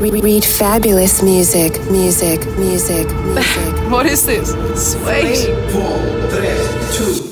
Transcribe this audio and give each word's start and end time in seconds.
read 0.00 0.44
fabulous 0.44 1.22
music, 1.22 1.80
music, 1.90 2.44
music, 2.58 3.06
music. 3.26 3.90
what 3.90 4.06
is 4.06 4.26
this? 4.26 4.50
Sweet. 4.92 5.36
Three, 5.36 5.72
four, 5.72 5.98
three, 6.30 7.20
two. 7.20 7.25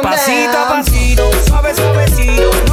Pasito 0.00 0.56
a 0.56 0.64
pasito, 0.66 1.30
suave 1.46 1.74
suavecito. 1.74 2.63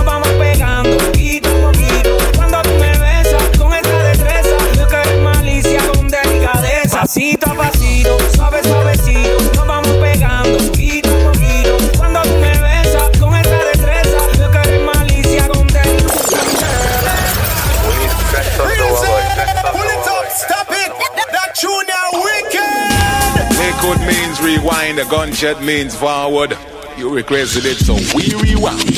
the 25.04 25.10
gunshot 25.10 25.64
means 25.64 25.96
forward. 25.96 26.58
You 26.98 27.14
requested 27.14 27.66
it, 27.66 27.78
so 27.78 27.96
we 28.16 28.34
rewound. 28.36 28.98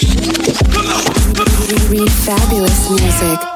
Fabulous 2.25 2.89
music. 2.89 3.52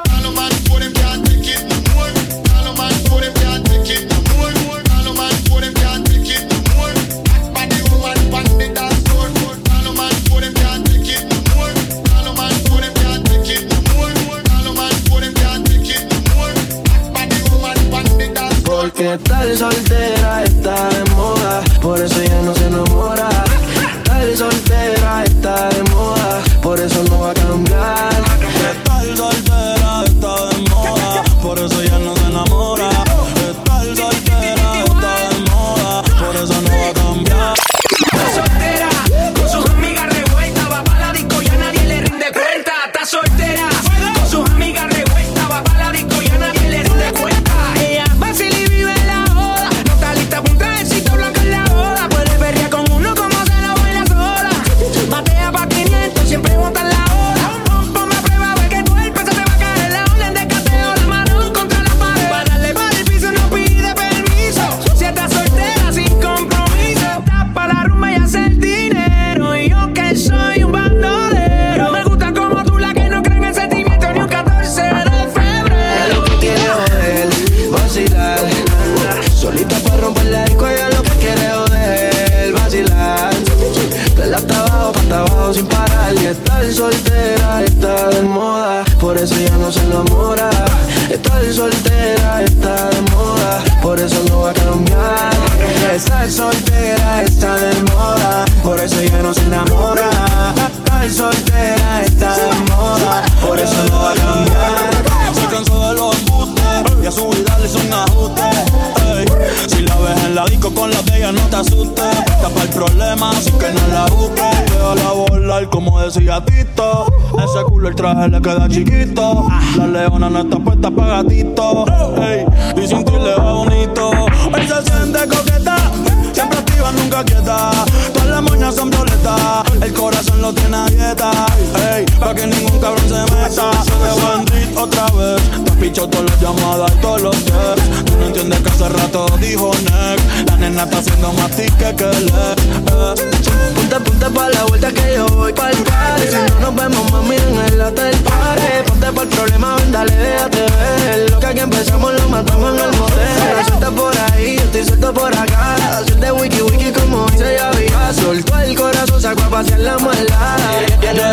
pa' 159.57 159.61
hacer 159.61 159.79
la 159.79 159.97
maldad. 159.97 160.57
Ella 161.01 161.11
era 161.11 161.31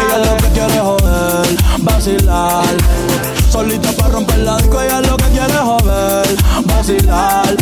ella 0.00 0.18
lo 0.24 0.36
que 0.36 0.48
quiere 0.56 0.78
joder, 0.80 1.56
vacilar. 1.80 2.76
Solita 3.50 3.92
pa' 3.92 4.08
romper 4.08 4.38
la 4.38 4.56
disco, 4.56 4.80
ella 4.80 5.00
lo 5.00 5.16
que 5.16 5.28
quiere 5.36 5.58
joder, 5.68 6.26
vacilar. 6.64 7.56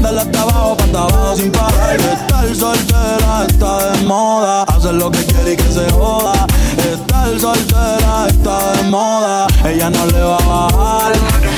Dale 0.00 0.20
hasta 0.20 0.42
abajo, 0.42 0.76
hasta 0.80 0.98
abajo 0.98 1.36
sin 1.36 1.50
parar. 1.52 2.00
Estar 2.00 2.54
soltera 2.54 3.46
está 3.48 3.92
de 3.92 4.02
moda, 4.02 4.62
hacer 4.64 4.94
lo 4.94 5.10
que 5.10 5.24
quiere 5.26 5.52
y 5.52 5.56
que 5.56 5.70
se 5.72 5.90
joda. 5.92 6.46
Estar 6.92 7.38
soltera 7.38 8.26
está 8.28 8.72
de 8.72 8.82
moda, 8.90 9.46
ella 9.64 9.90
no 9.90 10.06
le 10.06 10.20
va 10.20 10.36
a 10.36 10.68
bajar 10.72 11.57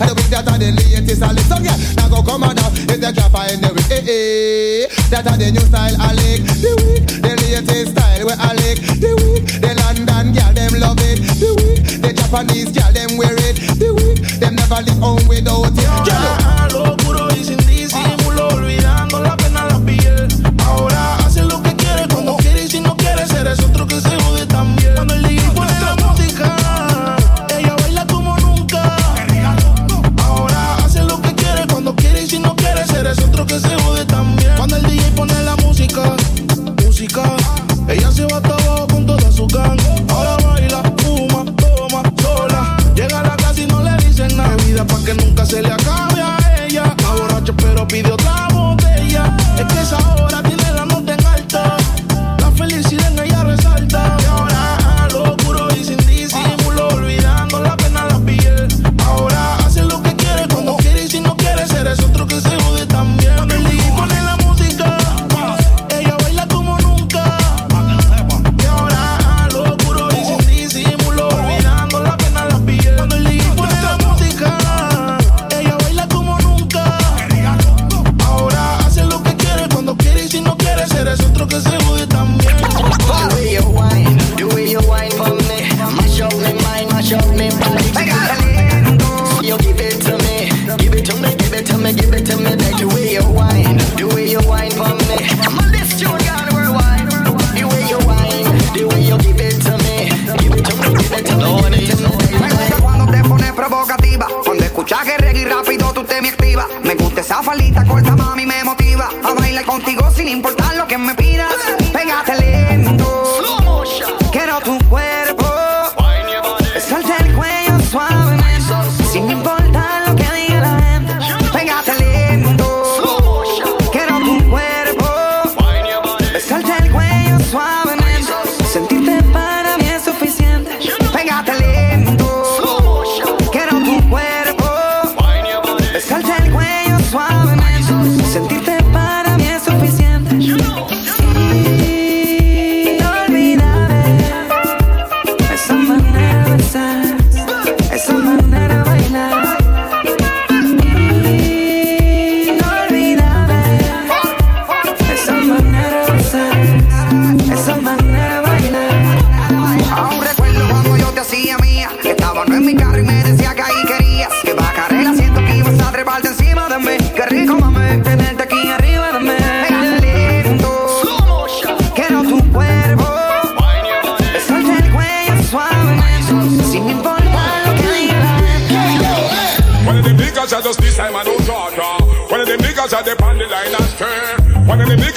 And 0.00 0.10
the 0.10 0.14
week 0.14 0.30
that 0.34 0.48
are 0.48 0.58
the 0.58 0.72
latest 0.72 1.22
I 1.22 1.32
listen, 1.32 1.64
yeah. 1.64 1.76
Now 1.96 2.08
go 2.08 2.22
come 2.22 2.44
on 2.44 2.58
out, 2.58 2.74
it's 2.74 2.98
the 2.98 3.10
drop 3.14 3.36
in 3.48 3.60
the 3.62 3.70
week. 3.72 3.86
Hey, 3.86 4.02
eh, 4.02 4.10
eh. 4.10 4.88
hey. 4.90 5.06
That 5.10 5.26
are 5.30 5.38
the 5.38 5.50
new 5.54 5.62
style 5.62 5.94
I 5.98 6.12
like. 6.12 6.42
The 6.58 6.72
week, 6.82 7.06
the 7.22 7.32
latest 7.38 7.94
style 7.94 8.26
where 8.26 8.40
I 8.40 8.52
like. 8.58 8.80
The 8.98 9.12
week, 9.14 9.46
the 9.62 9.70
London 9.86 10.34
girl, 10.34 10.52
them 10.52 10.72
love 10.82 11.00
it. 11.00 11.22
The 11.38 11.50
week, 11.54 12.02
the 12.02 12.10
Japanese 12.12 12.74
girl, 12.74 12.90
them 12.92 13.16
wear 13.16 13.36
it. 13.46 13.56
The 13.78 13.94
week, 13.94 14.18
them 14.42 14.56
never 14.56 14.82
leave 14.82 14.98
home 14.98 15.24
without 15.30 15.72
it. 15.72 15.88
Girl, 16.04 16.75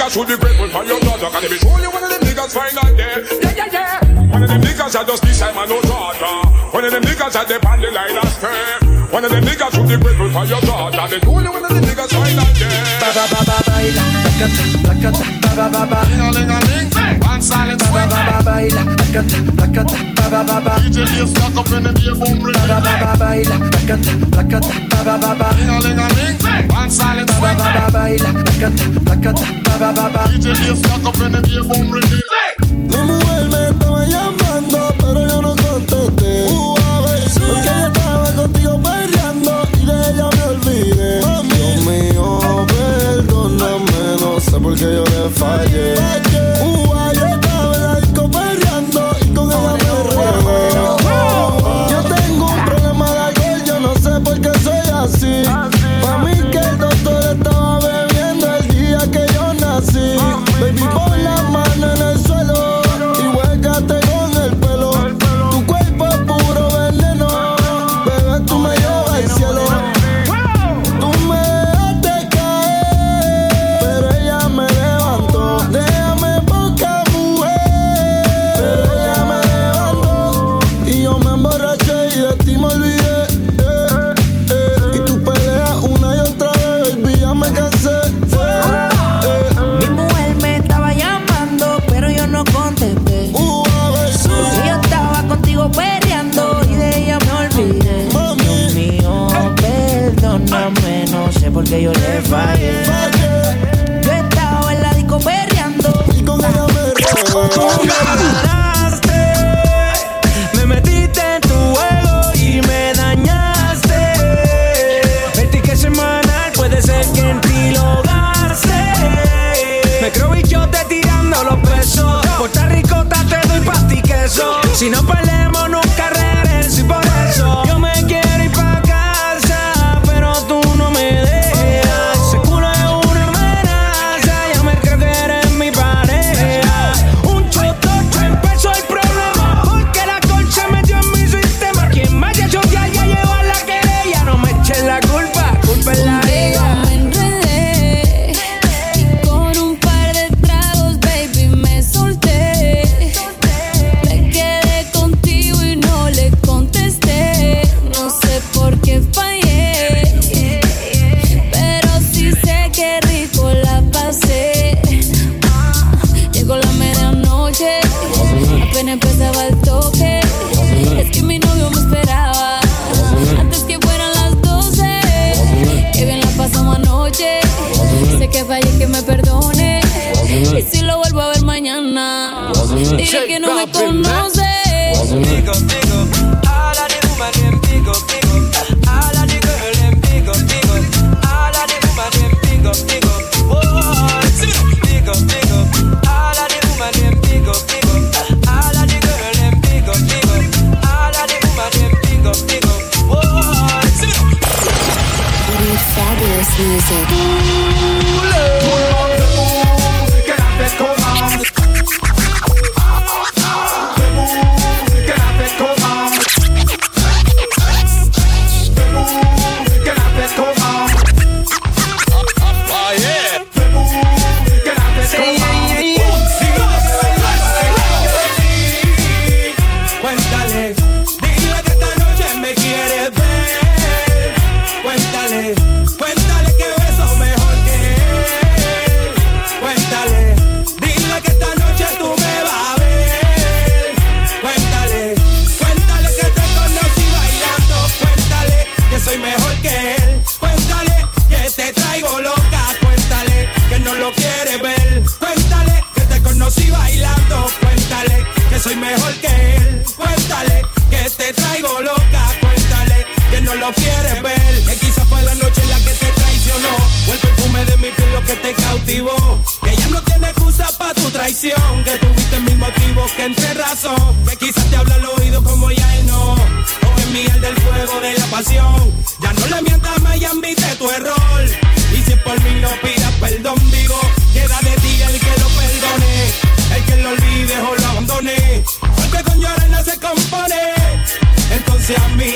should 0.09 0.27
be 0.27 0.37
grateful 0.37 0.69
for 0.69 0.83
your 0.83 0.99
daughter. 0.99 1.29
Cause 1.29 1.41
they 1.43 1.49
be 1.49 1.57
showing 1.59 1.83
you 1.83 1.91
one 1.91 2.03
of 2.03 2.09
them 2.09 2.21
niggas 2.21 2.53
find 2.53 2.77
out 2.77 2.97
there. 2.97 3.21
Yeah, 3.21 3.55
yeah, 3.55 3.69
yeah. 3.71 4.31
One 4.33 4.43
of 4.43 4.49
them 4.49 4.61
niggas 4.61 4.99
are 4.99 5.05
just 5.05 5.23
this 5.23 5.39
time 5.39 5.57
and 5.57 5.69
no 5.69 5.81
daughter. 5.81 6.49
One 6.73 6.85
of 6.85 6.91
them 6.91 7.03
niggas 7.03 7.35
are 7.35 7.45
the 7.45 7.67
on 7.67 7.81
the 7.81 7.91
line 7.91 8.17
of 8.17 8.29
stare. 8.29 8.78
One 9.11 9.25
of 9.25 9.31
them 9.31 9.43
niggas 9.43 9.71
should 9.73 9.87
be 9.89 9.97
grateful 9.97 10.29
for 10.29 10.45
your 10.45 10.61
daughter. 10.61 11.07
They 11.09 11.19
told 11.19 11.41
you 11.41 11.49
one 11.51 11.65
of 11.65 11.71
them 11.73 11.81
niggas 11.83 12.13
right 12.13 12.35
like 12.37 12.53
that. 12.61 13.01
Ba 13.01 13.09
ba 13.17 13.25
ba 13.33 13.41
ba 13.49 13.57
akata, 14.29 14.63
akata, 14.85 15.25
ba 15.41 15.51
ba 15.57 15.65
ba 15.73 15.81
ba. 15.89 16.05
Ling 16.13 16.29
ling 16.37 16.53
one 17.25 17.41
silent. 17.41 17.81
Ba 17.89 18.05
ba 18.05 18.37
ba 18.45 18.61
akata, 18.61 19.37
akata, 19.65 19.97
ba 20.13 20.29
ba 20.29 20.45
ba 20.45 20.61
ba. 20.61 20.77
DJ 20.85 21.25
up 21.25 21.65
the. 21.65 21.73
Ba 22.53 22.61
ba 22.69 22.93
ba 23.01 23.17
ba 23.17 23.33
akata, 23.33 24.13
akata, 24.37 24.77
ba 24.93 25.01
ba 25.03 25.17
ba 25.17 25.33
ba. 25.33 25.49
Ling 25.57 26.69
one 26.69 26.91
silent. 26.91 27.31
Ba 27.41 27.55
ba 27.57 27.89
ba 27.89 28.13
akata, 28.13 28.85
akata, 29.09 29.45
ba 29.65 29.73
ba 29.79 29.89
ba 29.89 30.05
ba. 30.13 30.21
DJ 30.29 30.53
up 30.69 30.77
the 31.17 31.49
que 44.79 44.85
yo 44.95 45.03
me 45.03 45.29
fallé. 45.29 46.28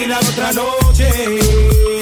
la 0.08 0.20
otra 0.20 0.52
noche. 0.52 1.93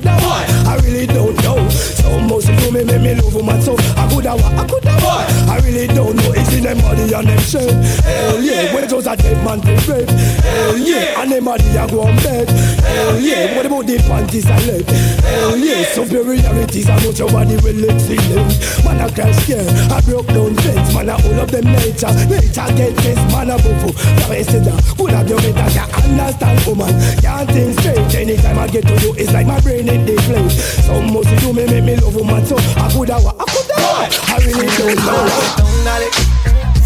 Coulda 0.00 0.16
what, 0.24 0.50
I 0.66 0.76
really 0.84 1.06
don't 1.06 1.36
know. 1.42 1.68
Some 1.68 2.26
mostly 2.28 2.56
do 2.56 2.70
me, 2.70 2.84
make 2.84 3.02
me 3.02 3.14
love 3.14 3.34
woman 3.34 3.60
so 3.62 3.74
I 3.96 4.08
coulda 4.10 4.32
what, 4.32 4.52
I 4.54 4.66
coulda 4.66 4.94
what 5.02 5.30
I 5.48 5.58
really 5.64 5.86
don't 5.88 6.16
know. 6.16 6.32
It's 6.34 6.47
them 6.68 6.80
body 6.84 7.12
and 7.12 7.28
them 7.28 7.38
shirt 7.40 7.72
Hell 8.04 8.42
yeah, 8.42 8.76
it 8.76 8.92
was 8.92 9.06
a 9.06 9.16
dead 9.16 9.40
man 9.44 9.60
they 9.60 9.76
rape 9.88 10.08
Hell 10.44 10.76
yeah, 10.76 11.20
and 11.20 11.32
them 11.32 11.44
body 11.44 11.64
a 11.76 11.88
go 11.88 12.02
on 12.02 12.16
bed. 12.20 12.48
Hell 12.48 13.18
yeah, 13.20 13.56
what 13.56 13.64
about 13.64 13.86
the 13.86 13.96
panties 14.04 14.46
I 14.46 14.58
left? 14.68 14.90
Hell 15.24 15.56
yeah, 15.56 15.82
superiorities 15.96 16.88
I 16.88 16.96
much 17.04 17.18
your 17.18 17.30
body 17.32 17.56
will 17.64 17.84
excellent 17.88 18.52
Man 18.84 19.00
I 19.00 19.08
crash 19.08 19.36
scare, 19.44 19.64
I 19.88 20.00
broke 20.04 20.28
down 20.28 20.54
fence. 20.60 20.92
Man 20.92 21.08
I 21.08 21.16
all 21.16 21.40
of 21.40 21.50
them 21.50 21.64
nature, 21.64 22.12
nature 22.28 22.68
get 22.76 22.92
this 23.00 23.20
Man 23.32 23.50
I 23.50 23.56
buffu, 23.56 23.88
now 24.20 24.32
I 24.32 24.42
said 24.42 24.64
that 24.68 24.76
Could 24.96 25.12
have 25.16 25.28
you 25.28 25.36
better. 25.40 25.68
Can 25.72 25.88
understand 26.20 26.60
woman. 26.66 26.92
Can't 27.24 27.48
think 27.48 27.78
straight. 27.80 28.14
Anytime 28.14 28.58
I 28.58 28.66
get 28.68 28.86
to 28.86 28.94
you 29.00 29.14
It's 29.16 29.32
like 29.32 29.46
my 29.46 29.60
brain 29.60 29.88
in 29.88 30.04
the 30.04 30.16
plate 30.26 30.50
Some 30.84 31.12
must 31.12 31.30
do 31.40 31.52
me 31.52 31.64
Make 31.66 31.84
me 31.84 31.96
love 31.96 32.16
woman 32.16 32.44
So 32.44 32.56
I 32.56 32.90
coulda 32.92 33.16
what 33.20 33.36
I 33.38 33.44
coulda. 33.46 33.74
What 33.78 34.10
I 34.28 34.36
really 34.44 34.68
don't 34.76 34.96
know. 35.06 35.68
Dale, 35.84 36.27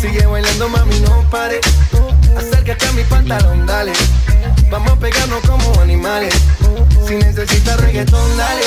sigue 0.02 0.26
bailando 0.26 0.68
mami 0.68 0.98
no 1.00 1.22
pare. 1.30 1.60
Acércate 2.36 2.86
a 2.88 2.92
mi 2.92 3.04
pantalón 3.04 3.64
dale. 3.66 3.92
Vamos 4.68 4.90
a 4.90 4.96
pegarnos 4.96 5.40
como 5.46 5.80
animales. 5.80 6.34
Si 7.06 7.14
necesitas 7.14 7.80
reggaetón 7.80 8.36
dale. 8.36 8.64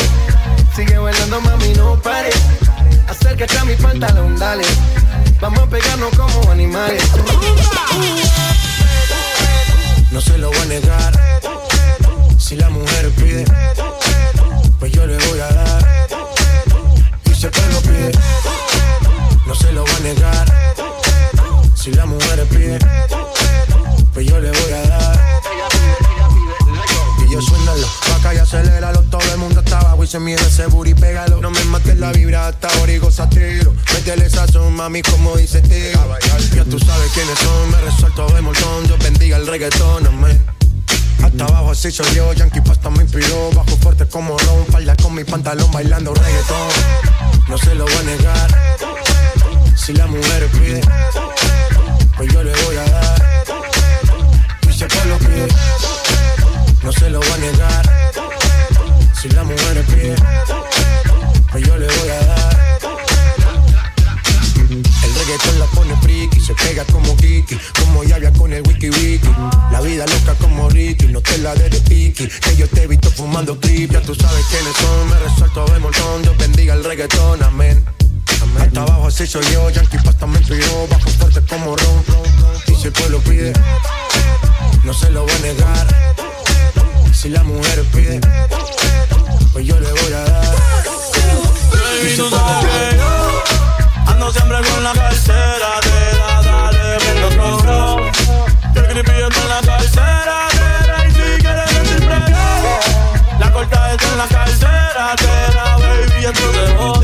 Sigue 0.75 0.97
bailando 0.97 1.41
mami 1.41 1.73
no 1.73 1.99
pare. 2.01 2.29
Acércate 3.09 3.57
a 3.57 3.65
mi 3.65 3.75
pantalón 3.75 4.37
dale. 4.39 4.63
Vamos 5.41 5.59
a 5.59 5.67
pegarnos 5.67 6.15
como 6.15 6.51
animales. 6.51 7.03
No 10.11 10.21
se 10.21 10.37
lo 10.37 10.47
voy 10.47 10.57
a 10.57 10.65
negar. 10.65 11.13
Si 12.37 12.55
la 12.55 12.69
mujer 12.69 13.11
pide, 13.11 13.43
pues 14.79 14.91
yo 14.93 15.05
le 15.05 15.17
voy 15.17 15.39
a 15.41 15.49
dar. 15.49 16.07
Y 17.25 17.33
si 17.33 17.45
el 17.47 17.51
pide, 17.51 18.11
no 19.45 19.53
se 19.53 19.71
lo 19.73 19.81
voy 19.81 19.91
a 19.91 19.99
negar. 19.99 20.64
Si 21.85 21.91
la 21.91 22.07
mujer 22.07 22.43
pide, 22.47 22.79
pues 24.11 24.25
yo 24.25 24.39
le 24.39 24.49
voy 24.49 24.71
a 24.73 24.87
dar. 24.87 25.41
Y 27.23 27.31
yo 27.31 27.39
suénalo, 27.39 27.87
vaca 28.09 28.33
y 28.33 28.37
aceléralo. 28.39 29.03
Todo 29.03 29.21
el 29.31 29.37
mundo 29.37 29.59
está 29.59 29.81
abajo 29.81 30.03
y 30.03 30.07
se 30.07 30.19
mide 30.19 30.41
ese 30.41 30.65
booty, 30.65 30.95
pégalo. 30.95 31.39
No 31.41 31.51
me 31.51 31.63
mates 31.65 31.95
la 31.99 32.11
vibra 32.11 32.47
hasta 32.47 32.69
ahora 32.69 32.91
y 32.91 32.97
gozatelo. 32.97 33.75
Métele 33.93 34.27
sazón, 34.31 34.73
mami, 34.73 35.03
como 35.03 35.37
dice 35.37 35.61
tío. 35.61 36.01
Ya 36.55 36.65
tú 36.65 36.79
sabes 36.79 37.11
quiénes 37.13 37.37
son, 37.37 37.69
me 37.69 37.79
resuelto 37.81 38.33
de 38.33 38.41
montón. 38.41 38.87
Dios 38.87 38.97
bendiga 38.97 39.37
el 39.37 39.45
reggaetón, 39.45 40.07
amén. 40.07 40.43
Hasta 41.23 41.43
abajo 41.43 41.69
así 41.69 41.91
soy 41.91 42.15
yo, 42.15 42.33
Yankee 42.33 42.61
Pasta 42.61 42.89
me 42.89 43.03
inspiró 43.03 43.49
Bajo 43.51 43.77
fuerte 43.77 44.05
como 44.07 44.37
Ron, 44.37 44.65
falda 44.67 44.95
con 44.95 45.15
mi 45.15 45.23
pantalón 45.23 45.71
bailando 45.71 46.13
reggaetón 46.13 46.69
No 47.47 47.57
se 47.57 47.73
lo 47.73 47.85
voy 47.85 47.95
a 47.95 48.03
negar 48.03 48.79
Si 49.75 49.93
la 49.93 50.05
mujer 50.05 50.47
pide 50.49 50.81
Pues 52.17 52.31
yo 52.31 52.43
le 52.43 52.51
voy 52.63 52.75
a 52.77 52.83
dar 52.83 53.25
si 54.71 54.83
el 54.83 55.09
lo 55.09 55.17
pide 55.19 55.47
No 56.83 56.91
se 56.91 57.09
lo 57.09 57.19
voy 57.19 57.29
a 57.31 57.37
negar 57.37 58.11
Si 59.21 59.29
la 59.29 59.43
mujer 59.43 59.85
pide 59.85 60.15
Pues 61.51 61.67
yo 61.67 61.77
le 61.77 61.87
voy 61.87 62.09
a 62.09 62.25
dar 62.25 62.55
el 65.03 65.15
reggaetón 65.15 65.59
la 65.59 65.65
pone 65.67 65.95
friki, 66.01 66.39
se 66.39 66.53
pega 66.55 66.83
como 66.85 67.15
Kiki, 67.15 67.57
como 67.79 68.03
Yavia 68.03 68.33
con 68.33 68.51
el 68.51 68.61
wiki 68.67 68.89
wiki. 68.89 69.29
La 69.71 69.79
vida 69.81 70.05
loca 70.05 70.33
como 70.39 70.69
Ricky, 70.69 71.05
no 71.07 71.21
te 71.21 71.37
la 71.37 71.53
de 71.53 71.69
de 71.69 71.79
piqui, 71.81 72.27
que 72.27 72.55
yo 72.55 72.67
te 72.67 72.83
he 72.83 72.87
visto 72.87 73.11
fumando 73.11 73.59
clip, 73.59 73.91
ya 73.91 74.01
tú 74.01 74.15
sabes 74.15 74.45
quiénes 74.49 74.75
son, 74.75 75.09
me 75.09 75.19
resuelto 75.19 75.65
de 75.65 75.79
montón, 75.79 76.21
Dios 76.23 76.37
bendiga 76.37 76.73
el 76.73 76.83
reggaetón, 76.83 77.43
amén. 77.43 77.94
Hasta 78.59 78.81
abajo 78.81 79.07
así 79.07 79.27
soy 79.27 79.45
yo, 79.51 79.69
Yankee 79.69 79.97
Pasta 79.97 80.25
me 80.25 80.37
inspiró, 80.39 80.87
bajo 80.89 81.09
fuerte 81.09 81.41
como 81.47 81.75
Ron, 81.75 82.03
y 82.67 82.75
si 82.75 82.87
el 82.87 82.93
pueblo 82.93 83.19
pide, 83.19 83.53
no 84.83 84.93
se 84.93 85.09
lo 85.11 85.23
voy 85.23 85.31
a 85.31 85.39
negar. 85.39 85.87
Si 87.13 87.29
la 87.29 87.43
mujer 87.43 87.83
pide, 87.93 88.19
pues 89.53 89.65
yo 89.65 89.79
le 89.79 89.89
voy 89.91 90.13
a 90.13 90.23
dar. 90.23 90.55
Y 92.03 92.09
si 92.09 92.21
el 92.21 92.29
pueblo 92.29 92.59
pide, 92.61 92.99
Ando 94.07 94.31
siempre 94.31 94.57
con 94.57 94.83
la 94.83 94.93
cartera 94.93 95.79
de 95.81 96.17
la 96.17 96.41
dale, 96.41 96.97
vengo. 97.05 98.11
Que 98.73 98.79
el 98.79 98.85
creepy 98.87 99.11
está 99.11 99.41
en 99.41 99.49
la 99.49 99.61
cartera 99.61 100.37
de 100.51 100.87
la 100.87 101.05
y 101.05 101.11
si 101.11 101.41
quieres 101.41 101.69
presión. 101.97 103.39
La 103.39 103.51
corta 103.51 103.93
está 103.93 104.07
en 104.11 104.17
la 104.17 104.27
cartera 104.27 105.15
de 105.15 105.53
la 105.55 105.77
baby, 105.77 106.25
esto 106.25 106.47
te 106.51 106.94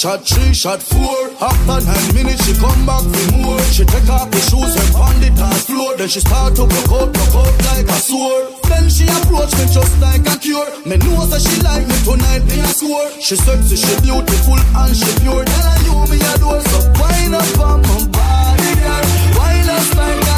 shot 0.00 0.24
three, 0.24 0.54
shot 0.54 0.80
four. 0.80 1.28
After 1.44 1.76
nine 1.84 2.14
minutes, 2.16 2.48
she 2.48 2.56
come 2.56 2.86
back 2.88 3.04
for 3.04 3.36
more. 3.36 3.60
She 3.68 3.84
take 3.84 4.08
off 4.08 4.30
the 4.30 4.40
shoes 4.48 4.72
and 4.72 4.90
pound 4.96 5.20
it 5.20 5.36
on 5.36 5.52
floor. 5.68 5.94
Then 5.98 6.08
she 6.08 6.20
start 6.20 6.56
to 6.56 6.64
broke 6.64 6.92
out, 6.96 7.12
broke 7.12 7.36
out 7.36 7.52
like 7.68 7.84
a 7.84 7.98
sword. 8.00 8.48
Then 8.64 8.88
she 8.88 9.04
approach 9.04 9.52
me 9.60 9.68
just 9.68 10.00
like 10.00 10.24
a 10.24 10.40
cure. 10.40 10.64
Me 10.88 10.96
know 11.04 11.20
that 11.28 11.44
she 11.44 11.60
like 11.60 11.84
me 11.84 11.96
tonight, 12.00 12.48
me 12.48 12.64
a 12.64 12.68
score. 12.72 13.10
She 13.20 13.36
sexy, 13.36 13.76
she 13.76 13.92
beautiful 14.00 14.56
and 14.56 14.96
she 14.96 15.10
pure. 15.20 15.44
Then 15.44 15.64
I 15.68 15.76
you 15.84 15.92
me 16.08 16.16
a 16.16 16.32
door, 16.40 16.60
so 16.64 16.80
wind 16.96 17.36
up 17.36 17.60
on 17.60 17.84
my 17.84 18.00
body, 18.08 18.72
girl. 18.80 19.04
Wind 19.36 19.68
up 19.68 19.84
like 20.00 20.29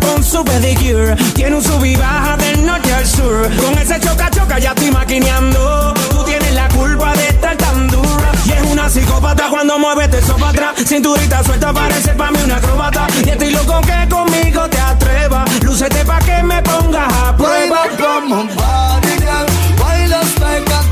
con 0.00 0.22
su 0.22 0.44
pedicure. 0.44 1.16
Tiene 1.34 1.56
un 1.56 1.62
sub 1.62 1.84
y 1.84 1.96
baja 1.96 2.36
del 2.36 2.64
norte 2.64 2.92
al 2.92 3.04
sur. 3.04 3.50
Con 3.56 3.76
ese 3.76 3.98
choca 3.98 4.30
choca 4.30 4.58
ya 4.58 4.70
estoy 4.70 4.92
maquineando. 4.92 5.92
Tú 6.10 6.22
tienes 6.24 6.54
la 6.54 6.68
culpa 6.68 7.12
de 7.14 7.28
estar 7.28 7.56
tan 7.56 7.88
dura. 7.88 8.30
Y 8.46 8.52
es 8.52 8.62
una 8.70 8.88
psicópata 8.88 9.48
cuando 9.50 9.78
mueve 9.80 10.06
te 10.06 10.22
sopa 10.22 10.50
atrás. 10.50 10.74
Cinturita 10.86 11.42
suelta 11.42 11.72
parece 11.72 12.12
pa' 12.12 12.30
mí 12.30 12.38
una 12.44 12.56
acrobata. 12.56 13.08
Y 13.24 13.30
estoy 13.30 13.50
loco 13.50 13.80
que 13.80 14.08
conmigo 14.08 14.68
te 14.68 14.78
atrevas. 14.78 15.62
Lúcete 15.64 16.04
pa' 16.04 16.20
que 16.20 16.42
me 16.44 16.62
pongas 16.62 17.12
a 17.12 17.36
prueba. 17.36 17.82
Como 17.98 18.40
un 18.42 18.48
baila 18.56 20.20
hasta 20.20 20.44
bailas 20.44 20.91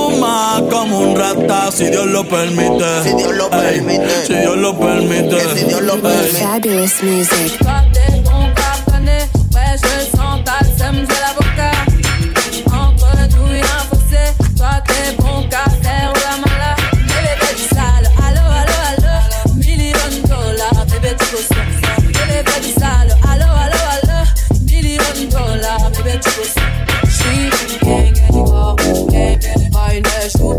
como 0.71 0.99
un 0.99 1.15
rata 1.15 1.71
si 1.71 1.85
Dios 1.89 2.07
lo 2.07 2.23
permite. 2.23 3.03
Si 3.03 3.13
Dios 3.13 3.35
lo 3.35 3.49
permite. 3.49 4.25
Si 4.25 4.33
Dios 4.33 4.57
lo 4.57 4.79
permite. 4.79 5.39
Si 5.55 5.65
Dios 5.65 5.81
lo 5.81 6.01
permite. 6.01 6.39
Fabulous 6.39 7.03
music. 7.03 7.59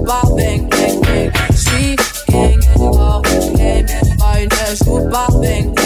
super 0.03 0.23
bang 0.37 0.69
bang 0.69 1.01
bang. 1.01 1.33
Sie 1.55 1.97
gingen 2.27 2.63
meine 4.19 4.77
Super. 4.77 5.82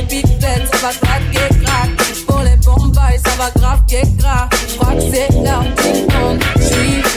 les 0.00 0.06
big 0.06 0.26
ben, 0.40 0.66
ça 0.72 0.78
va 0.78 0.92
craquer, 0.92 1.54
crack. 1.62 1.90
Pour 2.26 2.40
les 2.40 2.56
bombes, 2.56 2.94
ça 2.94 3.30
va 3.38 3.50
grave, 3.56 3.80
qu'est 3.86 4.16
crack. 4.18 4.54
Je 4.68 4.76
crois 4.76 4.94
que 4.94 5.00
c'est 5.00 5.28
l'heure 5.32 5.62
du 5.62 6.14
monde. 6.14 7.09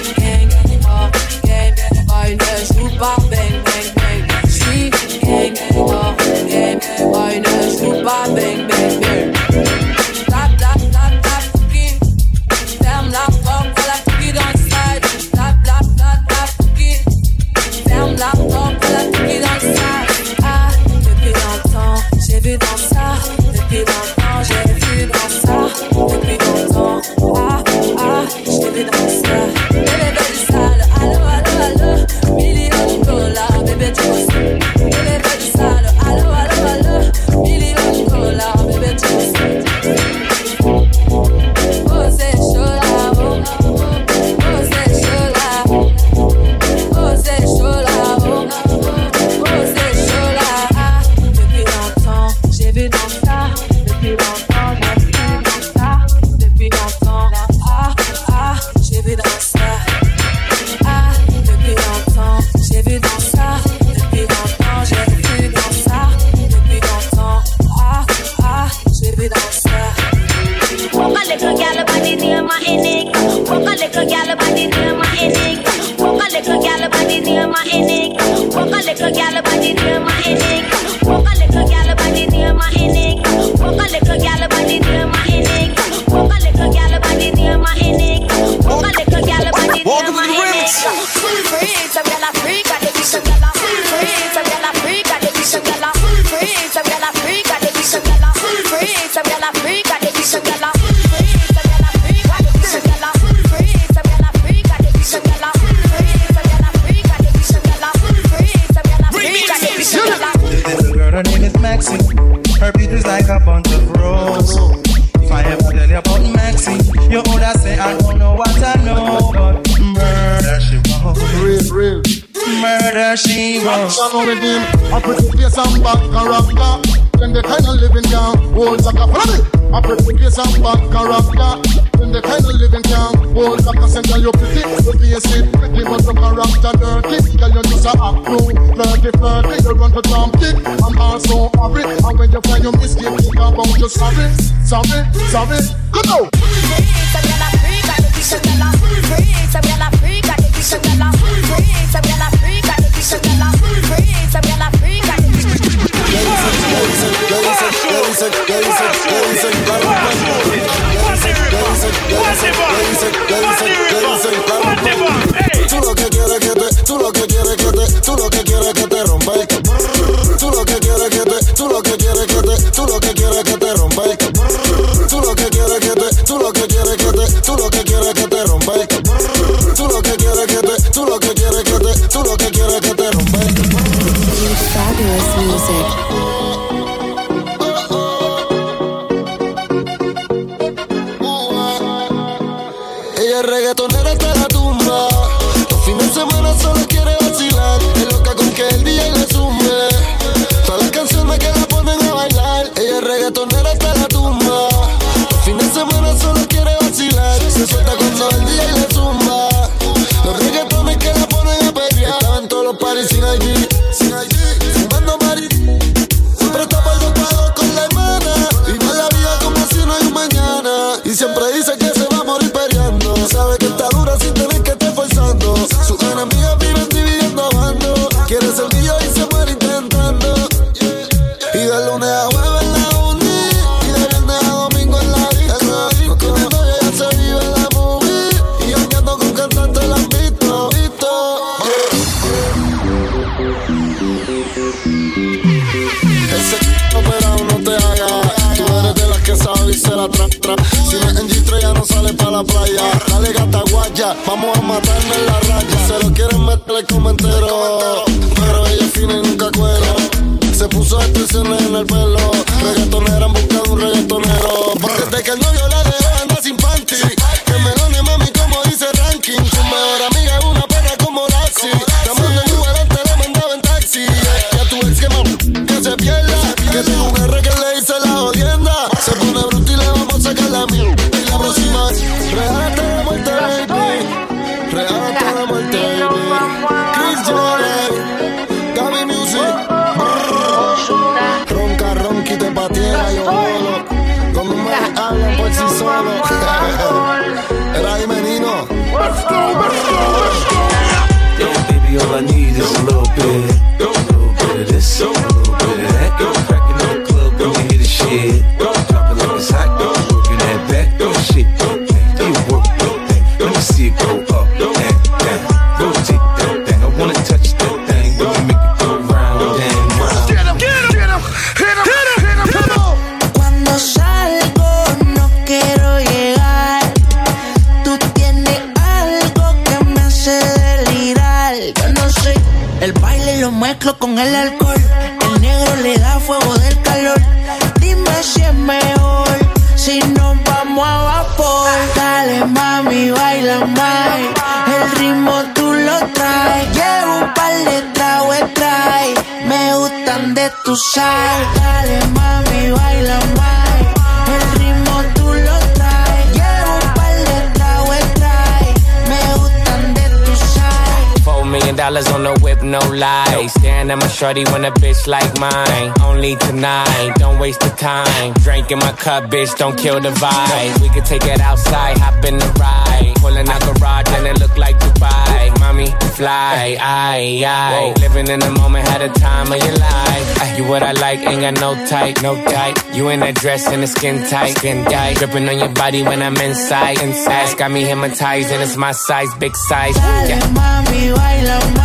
million 361.63 361.75
dollars 361.77 362.07
on 362.07 362.23
the 362.23 362.33
whip, 362.41 362.61
no 362.61 362.79
lie. 362.79 363.47
Staring 363.47 363.89
at 363.89 363.97
my 363.97 364.07
shorty 364.07 364.43
when 364.51 364.65
a 364.65 364.71
bitch 364.71 365.07
like 365.07 365.31
mine. 365.39 365.93
Only 366.01 366.35
tonight, 366.35 367.13
don't 367.17 367.39
waste 367.39 367.61
the 367.61 367.69
time. 367.69 368.33
Drink 368.43 368.71
in 368.71 368.79
my 368.79 368.91
cup, 368.91 369.25
bitch, 369.25 369.55
don't 369.57 369.77
kill 369.77 369.99
the 370.01 370.09
vibe. 370.09 370.81
We 370.81 370.89
could 370.89 371.05
take 371.05 371.25
it 371.25 371.39
outside, 371.39 371.97
hop 371.97 372.25
in 372.25 372.37
the 372.37 372.47
ride 372.59 373.13
in 373.37 373.49
our 373.49 373.59
garage 373.59 374.09
and 374.09 374.27
it 374.27 374.39
looked 374.39 374.57
like 374.57 374.77
Dubai. 374.79 375.59
Mommy, 375.59 375.87
fly, 376.17 376.77
I, 376.79 377.43
I. 377.45 377.93
Living 377.99 378.27
in 378.27 378.39
the 378.39 378.51
moment, 378.51 378.87
had 378.87 379.01
a 379.01 379.09
time 379.09 379.51
of 379.51 379.57
your 379.57 379.77
life. 379.77 380.25
Ah, 380.41 380.55
you 380.57 380.63
what 380.65 380.83
I 380.83 380.91
like, 380.93 381.19
ain't 381.19 381.41
got 381.41 381.55
no 381.59 381.73
type, 381.87 382.21
no 382.21 382.35
type. 382.35 382.77
You 382.93 383.09
in 383.09 383.19
that 383.21 383.35
dress 383.35 383.67
and 383.67 383.81
the 383.83 383.87
skin 383.87 384.23
tight, 384.29 384.57
skin 384.57 384.85
tight. 384.85 385.17
Dripping 385.17 385.47
on 385.49 385.59
your 385.59 385.69
body 385.69 386.03
when 386.03 386.21
I'm 386.21 386.37
inside, 386.37 387.01
inside. 387.01 387.57
Got 387.57 387.71
me 387.71 387.83
hypnotized 387.83 388.51
and 388.51 388.61
it's 388.61 388.77
my 388.77 388.91
size, 388.91 389.33
big 389.35 389.55
size. 389.55 389.97
Yeah. 389.97 390.39
Mommy, 390.53 391.11
why 391.11 391.41
love 391.43 391.75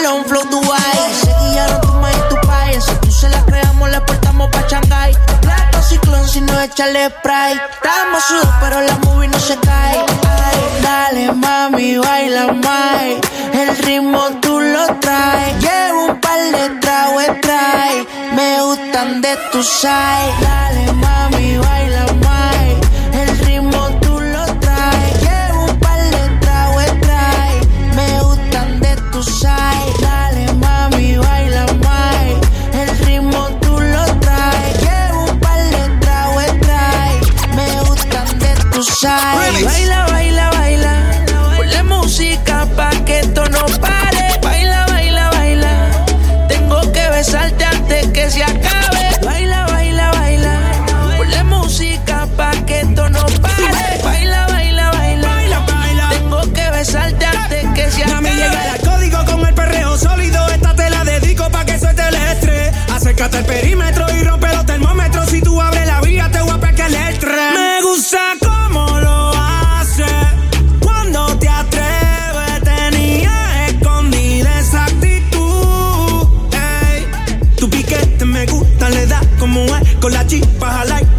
Melón, 0.00 0.24
flow 0.24 0.44
Dubai. 0.50 0.98
Se 1.22 1.30
guiaron 1.40 1.80
tu 1.82 1.92
maíz, 2.00 2.28
tu 2.30 2.36
país. 2.46 2.84
Si 2.84 2.94
tú 3.02 3.10
se 3.10 3.28
la 3.28 3.44
creamos, 3.44 3.90
le 3.90 4.00
portamos 4.00 4.48
pa' 4.50 4.66
Shanghai. 4.66 5.12
Plato 5.42 5.82
ciclón, 5.82 6.26
si 6.26 6.40
no 6.40 6.58
échale 6.60 7.10
spray. 7.10 7.60
Estamos 7.74 8.22
sudados, 8.24 8.54
pero 8.60 8.80
la 8.80 8.96
movie 9.04 9.28
no 9.28 9.38
se 9.38 9.56
cae. 9.58 9.98
Ay, 9.98 10.60
dale, 10.82 11.32
mami, 11.32 11.98
baila 11.98 12.52
más. 12.52 13.02
El 13.52 13.76
ritmo 13.84 14.22
tú 14.40 14.58
lo 14.58 14.86
traes. 15.00 15.56
Llevo 15.60 16.06
un 16.06 16.20
par 16.20 16.40
de 16.40 16.70
tragos, 16.80 17.40
trae. 17.42 18.06
Me 18.34 18.62
gustan 18.62 19.20
de 19.20 19.36
tu 19.52 19.62
side. 19.62 20.32
Dale, 20.40 20.92
mami, 20.94 21.58
baila 21.58 22.06
más. 22.24 22.89
Baila, 39.10 40.06
baila, 40.06 40.50
baila. 40.50 40.92
Ponle 41.56 41.82
música 41.82 42.64
pa' 42.76 42.90
que 43.04 43.18
esto 43.18 43.44
no 43.46 43.66
pare. 43.80 44.38
Baila, 44.40 44.86
baila, 44.86 45.30
baila. 45.30 45.72
Tengo 46.46 46.80
que 46.92 47.08
besarte 47.08 47.64
antes 47.64 48.06
que 48.08 48.30
se 48.30 48.44
acabe. 48.44 49.18
Baila, 49.24 49.66
baila, 49.66 50.12
baila. 50.12 50.54
Ponle 51.16 51.42
música 51.42 52.28
pa' 52.36 52.52
que 52.66 52.82
esto 52.82 53.08
no 53.10 53.26
pare. 53.42 53.98
Baila, 54.04 54.46
baila, 54.46 54.90
baila. 54.92 56.08
Tengo 56.10 56.52
que 56.52 56.70
besarte 56.70 57.26
antes 57.26 57.66
que 57.74 57.90
se 57.90 58.04
acabe. 58.04 58.30
llega 58.30 58.74
el 58.76 58.80
código 58.88 59.24
con 59.24 59.44
el 59.44 59.54
perreo 59.54 59.98
sólido. 59.98 60.48
Esta 60.50 60.72
te 60.76 60.88
la 60.88 61.02
dedico 61.02 61.50
pa' 61.50 61.64
que 61.64 61.80
suelte 61.80 62.06
el 62.06 62.14
estrés. 62.14 62.72
Acércate 62.94 63.38
al 63.38 63.44
perímetro 63.44 64.06
y 64.14 64.19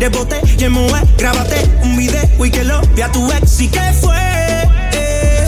aire, 0.02 0.10
bote 0.10 0.42
y. 0.44 1.18
Grábate 1.18 1.70
un 1.84 1.96
video 1.96 2.46
y 2.46 2.50
que 2.50 2.64
lo 2.64 2.82
vea 2.96 3.12
tu 3.12 3.32
ex. 3.32 3.62
¿Y 3.62 3.68
qué 3.68 3.94
fue? 4.00 4.16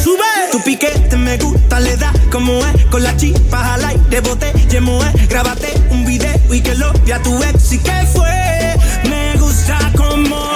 Sube. 0.03 0.19
Tu 0.51 0.61
piquete 0.63 1.17
me 1.17 1.37
gusta, 1.37 1.79
le 1.79 1.97
da 1.97 2.13
como 2.31 2.59
es. 2.59 2.85
Con 2.91 3.03
la 3.03 3.15
chispa 3.17 3.73
al 3.73 3.85
aire, 3.85 4.21
bote 4.21 4.51
y. 4.55 5.27
Grábate 5.27 5.73
un 5.89 6.05
video 6.05 6.33
y 6.51 6.61
que 6.61 6.75
lo 6.75 6.93
vea 7.05 7.19
tu 7.19 7.41
ex. 7.43 7.71
¿Y 7.73 7.79
qué 7.79 8.07
fue? 8.11 8.75
Me 9.09 9.35
gusta 9.39 9.77
como. 9.95 10.51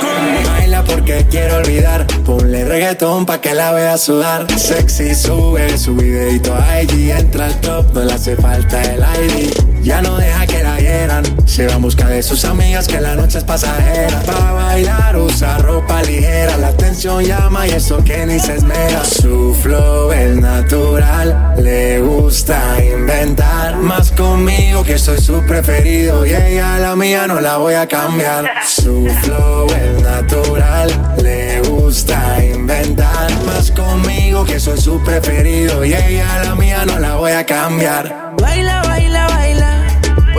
Baila 0.46 0.84
porque 0.84 1.26
quiero 1.30 1.58
olvidar. 1.58 2.06
Ponle 2.26 2.66
reggaetón 2.66 3.26
pa' 3.26 3.42
que 3.42 3.54
la 3.54 3.72
vea 3.72 3.98
sudar. 3.98 4.48
Sexy 4.60 5.16
sube 5.16 5.78
su 5.78 5.96
videito 5.96 6.54
a 6.56 6.84
IG. 6.84 7.12
Entra 7.12 7.46
al 7.46 7.60
top, 7.62 7.94
no 7.94 8.04
le 8.04 8.14
hace 8.14 8.36
falta 8.36 8.82
el 8.84 9.00
ID. 9.00 9.77
Ya 9.88 10.02
no 10.02 10.18
deja 10.18 10.46
que 10.46 10.62
la 10.62 10.78
hieran. 10.82 11.24
Se 11.48 11.66
va 11.66 11.76
en 11.76 11.82
busca 11.82 12.10
de 12.10 12.22
sus 12.22 12.44
amigas 12.44 12.90
que 12.90 13.00
la 13.00 13.16
noche 13.16 13.38
es 13.38 13.46
pasajera. 13.46 14.20
Para 14.24 14.52
bailar 14.52 15.16
usa 15.16 15.60
ropa 15.60 16.04
ligera. 16.04 16.58
La 16.58 16.68
atención 16.68 17.24
llama 17.24 17.66
y 17.68 17.70
eso 17.72 18.04
que 18.04 18.26
ni 18.26 18.38
se 18.38 18.56
esmera. 18.56 19.06
Su 19.06 19.56
flow 19.64 20.12
es 20.12 20.36
natural. 20.36 21.54
Le 21.58 22.02
gusta 22.02 22.60
inventar. 22.84 23.78
Más 23.78 24.12
conmigo 24.12 24.84
que 24.84 24.98
soy 24.98 25.22
su 25.22 25.42
preferido. 25.46 26.26
Y 26.26 26.34
ella 26.34 26.80
la 26.80 26.94
mía 26.98 27.26
no 27.26 27.40
la 27.40 27.56
voy 27.56 27.76
a 27.76 27.88
cambiar. 27.88 28.44
Su 28.68 29.08
flow 29.22 29.68
es 29.68 30.04
natural. 30.04 31.16
Le 31.24 31.62
gusta 31.62 32.44
inventar. 32.44 33.32
Más 33.46 33.72
conmigo 33.72 34.44
que 34.44 34.60
soy 34.60 34.82
su 34.82 35.02
preferido. 35.02 35.86
Y 35.86 35.94
ella 35.94 36.44
la 36.44 36.56
mía 36.56 36.84
no 36.86 37.00
la 37.00 37.16
voy 37.16 37.32
a 37.32 37.46
cambiar. 37.46 38.34
Baila, 38.42 38.82
baila, 38.82 38.88
baila. 38.90 39.17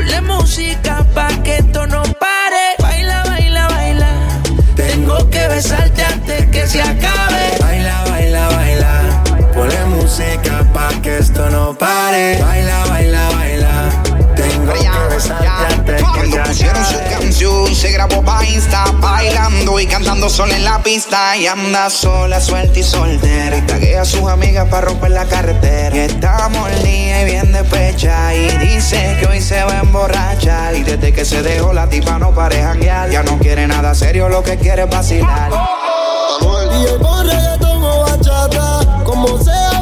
Ponle 0.08 0.22
música 0.22 1.04
pa' 1.14 1.28
que 1.44 1.58
esto 1.58 1.86
no 1.86 2.02
pare. 2.18 2.76
Baila, 2.78 3.22
baila, 3.24 3.68
baila. 3.68 4.10
Tengo 4.74 5.28
que 5.28 5.46
besarte 5.48 6.02
antes 6.02 6.46
que 6.46 6.66
se 6.66 6.80
acabe. 6.80 7.58
Baila, 7.60 8.04
baila, 8.08 8.48
baila. 8.48 9.22
Ponle 9.52 9.84
música 9.84 10.64
pa' 10.72 10.88
que 11.02 11.18
esto 11.18 11.50
no 11.50 11.76
pare. 11.76 12.38
Baila, 12.40 12.86
baila, 12.86 13.28
baila. 13.36 13.90
Tengo 14.34 14.72
que 14.72 15.14
besarte 15.14 15.74
antes 15.74 15.87
pusieron 16.58 16.84
su 16.84 16.98
canción, 17.08 17.72
se 17.72 17.92
grabó 17.92 18.20
pa' 18.24 18.44
Insta, 18.44 18.84
bailando 18.98 19.78
y 19.78 19.86
cantando 19.86 20.28
sola 20.28 20.56
en 20.56 20.64
la 20.64 20.82
pista. 20.82 21.36
Y 21.36 21.46
anda 21.46 21.88
sola, 21.88 22.40
suelta 22.40 22.80
y 22.80 22.82
soltera. 22.82 23.64
Taguea 23.64 24.02
a 24.02 24.04
sus 24.04 24.28
amigas 24.28 24.66
para 24.68 24.86
romper 24.86 25.12
la 25.12 25.24
carretera. 25.26 25.94
Y 25.94 26.00
está 26.00 26.48
molida 26.48 27.22
y 27.22 27.24
bien 27.26 27.52
despecha. 27.52 28.34
Y 28.34 28.58
dice 28.58 29.16
que 29.20 29.26
hoy 29.26 29.40
se 29.40 29.62
va 29.62 29.74
a 29.74 29.80
emborrachar. 29.82 30.74
Y 30.74 30.82
desde 30.82 31.12
que 31.12 31.24
se 31.24 31.42
dejó 31.42 31.72
la 31.72 31.88
tipa 31.88 32.18
no 32.18 32.34
pare 32.34 32.60
janguear. 32.60 33.08
Ya 33.08 33.22
no 33.22 33.38
quiere 33.38 33.68
nada 33.68 33.94
serio, 33.94 34.28
lo 34.28 34.42
que 34.42 34.56
quiere 34.56 34.82
es 34.82 34.90
vacilar. 34.90 35.52
Y 36.40 36.84
el 36.84 36.98
reggaetón 36.98 37.82
o 37.82 38.00
bachata 38.00 39.02
Como 39.04 39.38
sea, 39.42 39.77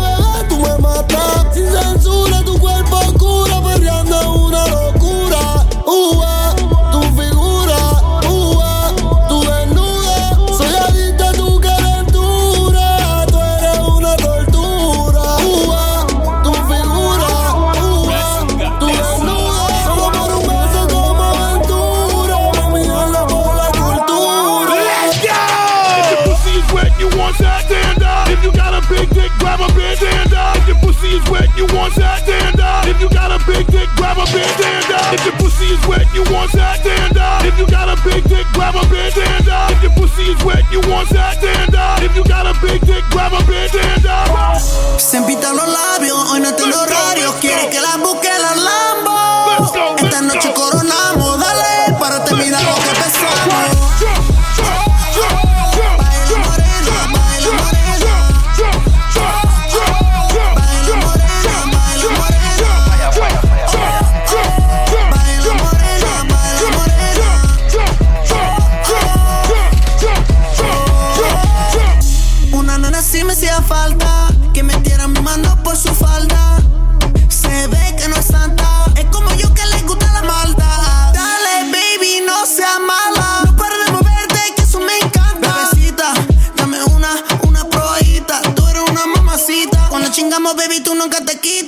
is 31.16 31.30
wet, 31.30 31.48
you 31.56 31.66
want 31.72 31.94
that, 31.96 32.22
stand 32.22 32.60
up. 32.60 32.86
If 32.86 33.00
you 33.00 33.08
got 33.08 33.32
a 33.32 33.40
big 33.48 33.66
dick, 33.68 33.88
grab 33.96 34.18
a 34.18 34.26
big 34.28 34.46
stand 34.60 34.92
up. 34.92 35.14
If 35.14 35.24
your 35.24 35.36
pussy 35.40 35.66
is 35.72 35.82
wet, 35.88 36.06
you 36.12 36.22
want 36.32 36.52
that, 36.52 36.80
stand 36.80 37.16
up. 37.16 37.44
If 37.44 37.58
you 37.58 37.66
got 37.66 37.88
a 37.88 37.96
big 38.04 38.22
dick, 38.28 38.46
grab 38.52 38.76
a 38.76 38.84
big 38.86 39.12
stand 39.12 39.48
up. 39.48 39.70
If 39.72 39.82
your 39.82 39.92
pussy 39.96 40.28
is 40.28 40.40
wet, 40.44 40.64
you 40.70 40.80
want 40.90 41.08
that, 41.10 41.38
stand 41.38 41.74
up. 41.74 42.02
If 42.02 42.14
you 42.16 42.24
got 42.24 42.46
a 42.46 42.54
big 42.60 42.80
dick, 42.84 43.04
grab 43.10 43.32
a 43.32 43.42
big 43.48 43.70
stand 43.70 44.06
up. 44.06 44.60
Se 44.98 45.16
empitan 45.16 45.56
los 45.56 45.68
labios, 45.68 46.18
hoy 46.30 46.40
no 46.40 46.54
tengo 46.54 46.76
horarios. 46.80 47.34
Quieres 47.40 47.66
que 47.66 47.80
la 47.80 47.96
busque 47.96 48.28
la 48.28 48.52
Lambo. 48.54 49.96
Esta 49.98 50.20
noche 50.22 50.52
coronamos. 50.52 51.15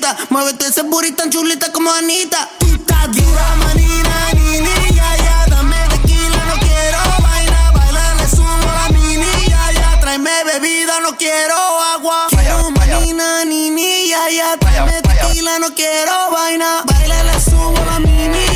Chiquita. 0.09 0.27
Muévete 0.31 0.67
ese 0.67 0.83
burrito 0.83 1.17
tan 1.23 1.31
chulita 1.31 1.73
como 1.73 1.91
Anita. 1.93 2.49
Tú 2.59 2.67
estás 2.67 3.11
dura, 3.13 3.57
manina, 3.57 4.33
ni, 4.35 4.61
ni, 4.61 4.95
ya, 4.95 5.17
ya. 5.17 5.47
Dame 5.49 5.77
tequila, 5.91 6.45
no 6.47 6.55
quiero 6.61 6.99
vaina. 7.23 7.73
Baila, 7.73 8.15
le 8.15 8.29
subo 8.29 8.67
la 8.67 8.89
mini, 8.91 9.49
ya, 9.49 9.73
ya. 9.73 10.01
Tráeme 10.01 10.31
bebida, 10.45 11.01
no 11.01 11.17
quiero 11.17 11.57
agua. 11.95 12.27
Quiero 12.29 12.71
manina, 12.71 13.45
ni, 13.45 13.71
ni, 13.71 14.09
ya, 14.09 14.29
ya. 14.31 14.57
Tráeme 14.59 15.03
tequila, 15.03 15.59
no 15.59 15.75
quiero 15.75 16.31
vaina. 16.31 16.83
Baila, 16.85 17.23
le 17.25 17.41
subo 17.41 17.85
la 17.85 17.99
mini, 18.01 18.47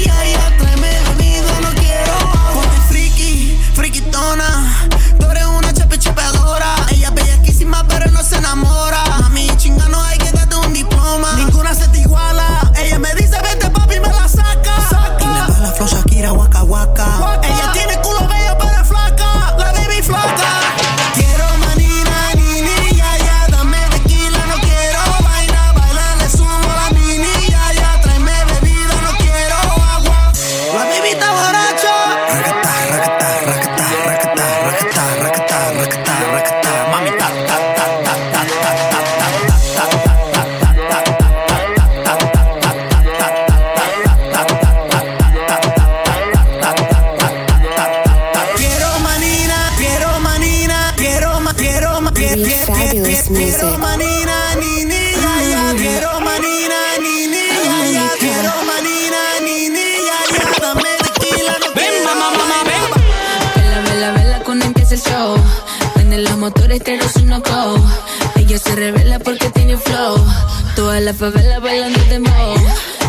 La 71.01 71.15
favela 71.15 71.59
bailando 71.59 71.99
de 72.05 72.19
mo. 72.21 72.55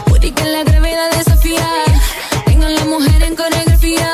Puri 0.06 0.32
que 0.32 0.46
la 0.46 0.64
gravedad 0.64 1.12
desafía. 1.12 1.68
Tengo 2.46 2.66
a 2.66 2.70
la 2.70 2.86
mujer 2.86 3.22
en 3.22 3.36
coreografía. 3.36 4.10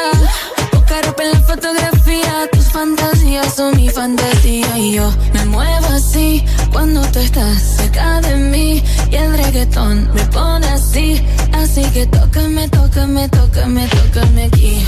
Poca 0.71 1.01
ropa 1.03 1.23
en 1.23 1.31
la 1.31 1.41
fotografía. 1.41 2.49
Tus 2.51 2.65
fantasías 2.65 3.55
son 3.55 3.75
mi 3.77 3.87
fantasía. 3.89 4.75
Y 4.75 4.93
yo 4.93 5.13
me 5.33 5.45
muevo 5.45 5.87
así 5.87 6.43
cuando 6.71 7.03
tú 7.11 7.19
estás 7.19 7.61
cerca 7.77 8.19
de 8.21 8.37
mí. 8.37 8.83
Y 9.11 9.15
el 9.15 9.37
reggaetón 9.37 10.11
me 10.15 10.25
pone 10.25 10.67
así. 10.67 11.23
Así 11.53 11.83
que 11.93 12.07
tócame, 12.07 12.67
tócame, 12.69 13.29
tócame, 13.29 13.87
tócame 13.87 14.43
aquí. 14.45 14.83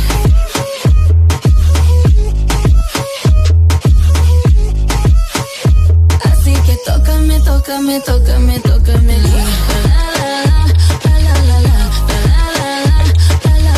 La, 7.72 7.80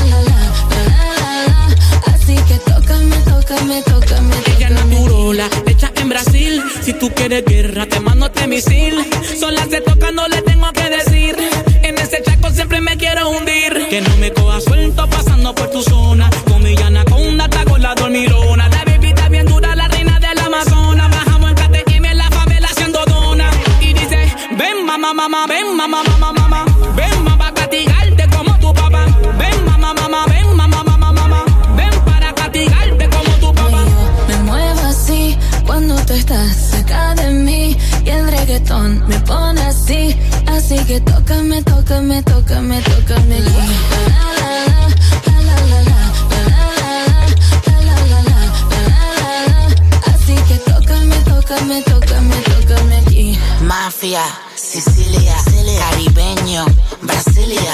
la, 0.09 0.21
la. 0.23 0.37
Así 2.13 2.35
que 2.47 2.55
tócame, 2.65 3.17
tócame, 3.17 3.81
tócame. 3.83 4.35
Ella 4.57 4.69
naturola, 4.71 5.47
hecha 5.67 5.91
en 5.95 6.09
Brasil. 6.09 6.61
Si 6.81 6.93
tú 6.93 7.11
quieres 7.13 7.45
guerra, 7.45 7.85
te 7.85 7.99
mando 7.99 8.25
este 8.27 8.47
misil. 8.47 8.95
Sola 9.39 9.65
se 9.69 9.81
toca, 9.81 10.11
no 10.11 10.27
le 10.27 10.41
tengo 10.41 10.71
que 10.73 10.89
decir. 10.89 11.35
En 11.83 11.97
ese 11.97 12.21
chaco 12.23 12.49
siempre 12.49 12.81
me 12.81 12.97
quiero 12.97 13.29
hundir. 13.29 13.87
Que 13.89 14.01
no 14.01 14.17
me 14.17 14.31
Mafia, 54.13 54.39
Sicilia, 54.55 55.35
caribeño, 55.79 56.65
Brasilia, 57.01 57.73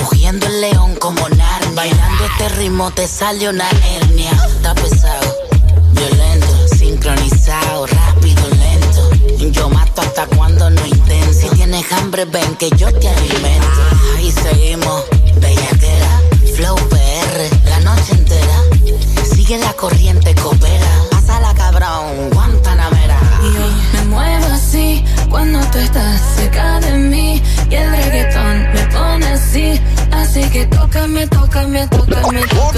rugiendo 0.00 0.46
el 0.46 0.60
león 0.60 0.96
como 0.96 1.28
Narnia. 1.28 1.70
Bailando 1.74 2.24
este 2.24 2.48
ritmo 2.56 2.90
te 2.90 3.06
sale 3.06 3.48
una 3.48 3.68
hernia. 3.70 4.32
Está 4.48 4.74
pesado, 4.74 5.36
violento, 5.92 6.68
sincronizado, 6.76 7.86
rápido, 7.86 8.42
lento. 8.48 9.10
Yo 9.52 9.70
mato 9.70 10.00
hasta 10.00 10.26
cuando 10.26 10.68
no 10.68 10.84
intento. 10.84 11.32
Si 11.32 11.48
tienes 11.50 11.92
hambre, 11.92 12.24
ven 12.24 12.56
que 12.56 12.70
yo 12.70 12.92
te 12.92 13.08
alimento. 13.08 13.80
Ahí 14.16 14.32
seguimos, 14.32 15.04
bellaquera, 15.36 16.22
flow 16.56 16.76
PR, 16.88 17.68
la 17.68 17.80
noche 17.80 18.14
entera. 18.14 18.62
Sigue 19.32 19.58
la 19.58 19.72
corriente, 19.74 20.34
coopera. 20.34 20.57
me. 32.32 32.77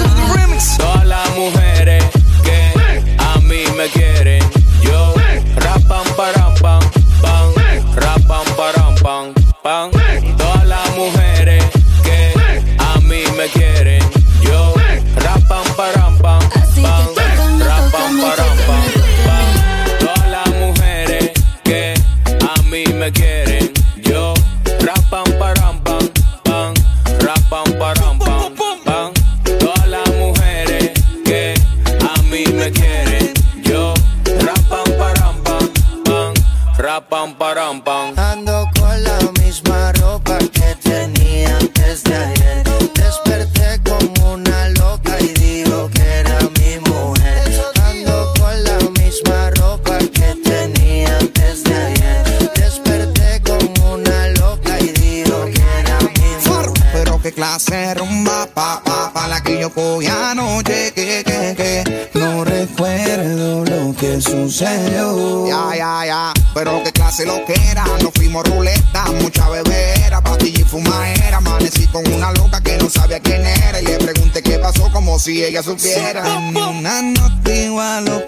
Sucedió. 64.61 65.47
Ya, 65.47 65.75
ya, 65.75 66.05
ya, 66.05 66.33
pero 66.53 66.81
qué 66.83 66.91
clase 66.91 67.25
lo 67.25 67.43
que 67.45 67.53
era. 67.71 67.85
Nos 68.01 68.11
fuimos 68.13 68.47
ruleta, 68.47 69.05
mucha 69.21 69.49
bebera, 69.49 70.21
pastilla 70.21 70.61
y 70.61 70.63
fumadera. 70.63 71.37
Amanecí 71.37 71.87
con 71.87 72.07
una 72.13 72.31
loca 72.33 72.61
que 72.61 72.77
no 72.77 72.89
sabía 72.89 73.19
quién 73.19 73.45
era 73.45 73.81
y 73.81 73.85
le 73.85 73.97
pregunté 73.97 74.41
qué 74.41 74.59
pasó 74.59 74.91
como 74.91 75.19
si 75.19 75.43
ella 75.43 75.63
supiera. 75.63 76.23
Una 76.37 77.01
nota 77.01 77.53
igual 77.53 78.07
o 78.09 78.20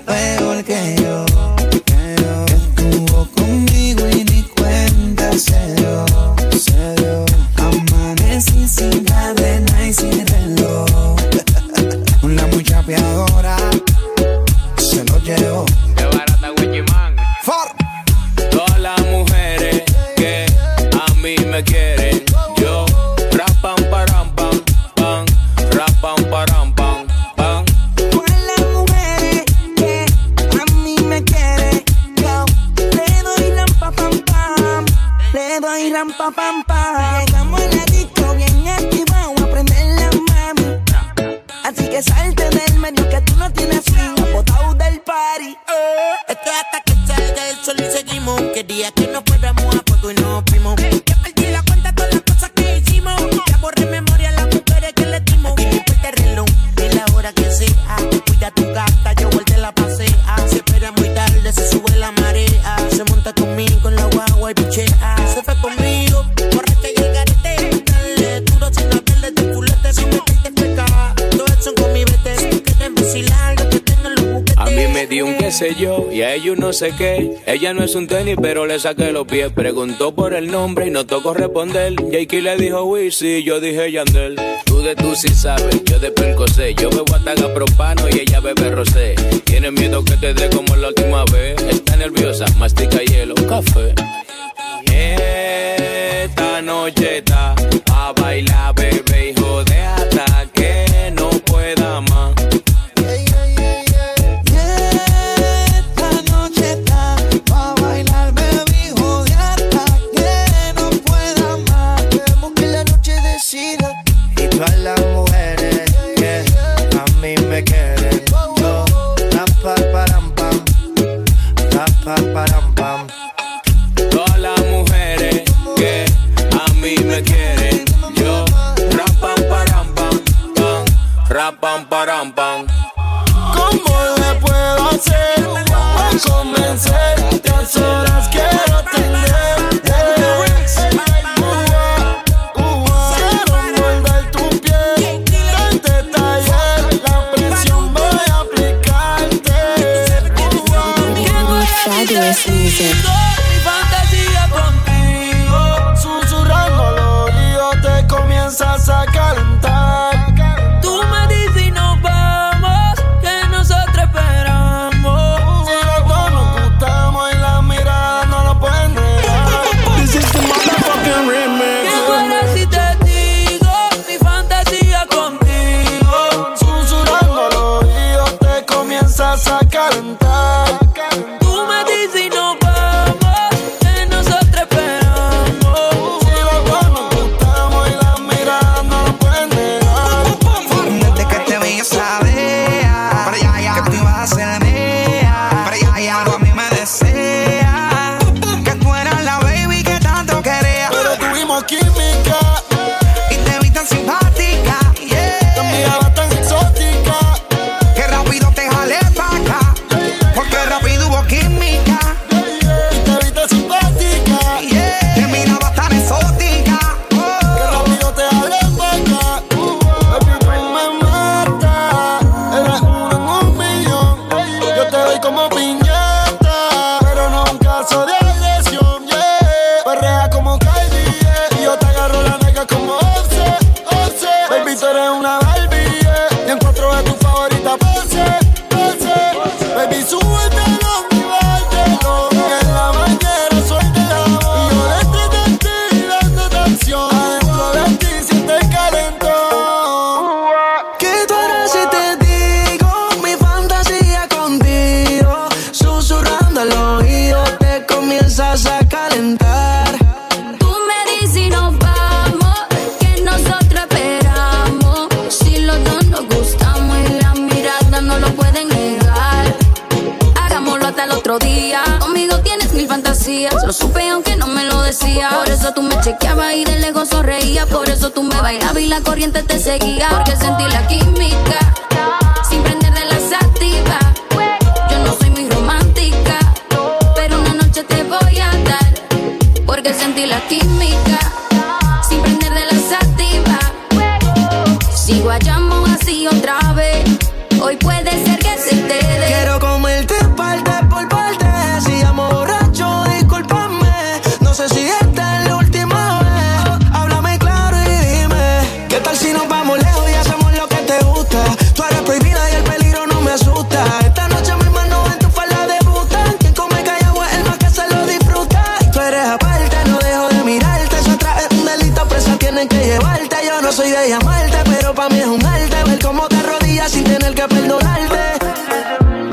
Ella 76.85 77.73
no 77.73 77.81
es 77.81 77.95
un 77.95 78.07
tenis, 78.07 78.35
pero 78.41 78.65
le 78.65 78.77
saqué 78.77 79.13
los 79.13 79.25
pies. 79.25 79.53
Preguntó 79.53 80.13
por 80.13 80.33
el 80.33 80.51
nombre 80.51 80.87
y 80.87 80.91
no 80.91 81.05
tocó 81.05 81.33
responder. 81.33 81.95
Jakey 82.11 82.41
le 82.41 82.57
dijo 82.57 82.83
Wisi, 82.83 83.41
yo 83.43 83.61
dije 83.61 83.89
Yandel. 83.89 84.35
Tú 84.65 84.81
de 84.81 84.93
tú 84.93 85.15
sí 85.15 85.29
sabes, 85.29 85.81
yo 85.85 85.97
de 85.99 86.11
sé. 86.53 86.75
Yo 86.75 86.89
bebo 86.89 87.15
ataga 87.15 87.53
propano 87.53 88.03
y 88.09 88.19
ella 88.19 88.41
bebe 88.41 88.69
rosé. 88.69 89.15
Tienes 89.45 89.71
miedo 89.71 90.03
que 90.03 90.17
te 90.17 90.33
dé 90.33 90.49
como 90.49 90.62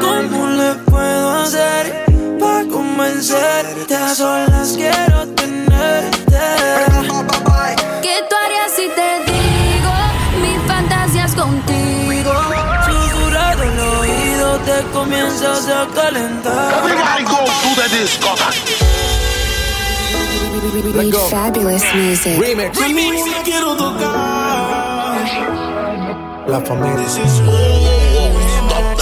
¿Cómo 0.01 0.47
le 0.49 0.74
puedo 0.91 1.30
hacer 1.43 2.07
para 2.38 2.64
convencerte? 2.68 3.95
A 3.97 4.14
solas 4.14 4.74
quiero 4.76 5.26
tenerte. 5.28 6.38
¿Qué 8.03 8.16
tú 8.28 8.36
harías 8.45 8.70
si 8.74 8.88
te 8.88 9.11
digo 9.30 9.93
mis 10.43 10.59
fantasías 10.66 11.34
contigo? 11.34 12.32
Susurrado 12.86 13.62
el 13.62 13.80
oído 13.80 14.59
te 14.59 14.82
comienzas 14.93 15.68
a 15.68 15.86
calentar. 15.95 16.74
Everybody 16.78 17.24
go 17.24 17.45
to 17.45 17.70
the 17.80 17.88
discotheque. 17.97 19.01
Read 20.95 21.14
fabulous 21.30 21.84
music. 21.95 22.38
Remix. 22.38 22.78
Remix. 22.78 23.22
Quiero. 23.45 23.74
La 26.47 26.61
familia. 26.61 28.09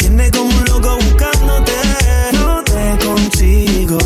tiene 0.00 0.30
como 0.30 0.50
un 0.50 0.64
loco 0.64 0.96
buscándote, 0.96 1.72
no 2.32 2.62
te 2.64 3.06
consigo. 3.06 3.98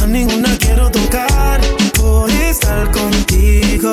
A 0.00 0.06
ninguna 0.06 0.56
quiero 0.58 0.90
tocar 0.90 1.60
por 1.94 2.30
estar 2.30 2.90
contigo. 2.90 3.92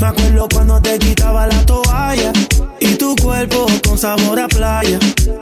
Me 0.00 0.06
acuerdo 0.06 0.48
cuando 0.52 0.80
te 0.80 0.98
quitaba 0.98 1.46
la 1.46 1.64
toalla 1.66 2.32
y 2.80 2.94
tu 2.94 3.14
cuerpo 3.16 3.66
con 3.86 3.98
sabor 3.98 4.40
a 4.40 4.48
playa. 4.48 4.98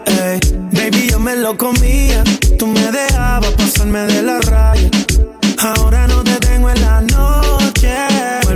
Ey, 0.06 0.40
baby, 0.72 1.08
yo 1.10 1.18
me 1.18 1.36
lo 1.36 1.56
comía. 1.56 2.22
Tú 2.58 2.66
me 2.66 2.92
dejabas 2.92 3.52
pasarme 3.52 4.00
de 4.00 4.22
la 4.22 4.40
raya. 4.40 4.90
Ahora 5.58 6.06
no 6.06 6.22
te 6.22 6.36
tengo 6.36 6.70
en 6.70 6.80
la. 6.80 7.11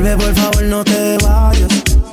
Vuelve, 0.07 0.25
por 0.25 0.35
favor, 0.37 0.63
no 0.63 0.85
te 0.85 1.19
vayas. 1.19 1.69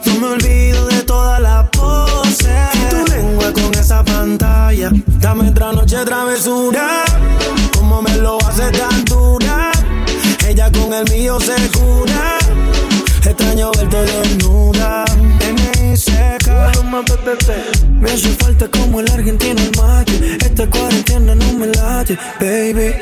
No 0.05 0.19
me 0.19 0.27
olvido 0.29 0.87
de 0.87 1.03
todas 1.03 1.39
las 1.39 1.69
poses. 1.69 2.47
Tu 2.89 3.11
lengua 3.11 3.53
con 3.53 3.71
esa 3.75 4.03
pantalla. 4.03 4.89
Dame 5.19 5.49
otra 5.49 5.73
noche 5.73 5.97
travesura. 6.03 7.03
Como 7.77 8.01
me 8.01 8.17
lo 8.17 8.39
hace 8.47 8.71
tan 8.71 9.05
dura. 9.05 9.71
Ella 10.47 10.71
con 10.71 10.91
el 10.91 11.07
mío 11.11 11.39
se 11.39 11.55
cura. 11.77 12.37
Extraño 13.25 13.71
verte 13.71 13.97
desnuda. 13.97 15.05
Me 17.99 18.11
hace 18.11 18.29
falta 18.29 18.67
como 18.67 18.99
el 18.99 19.09
argentino 19.11 19.59
el 19.61 19.71
mate. 19.81 20.37
Esta 20.45 20.69
cuarentena 20.69 21.33
no 21.33 21.53
me 21.53 21.67
late, 21.67 22.17
baby. 22.39 22.93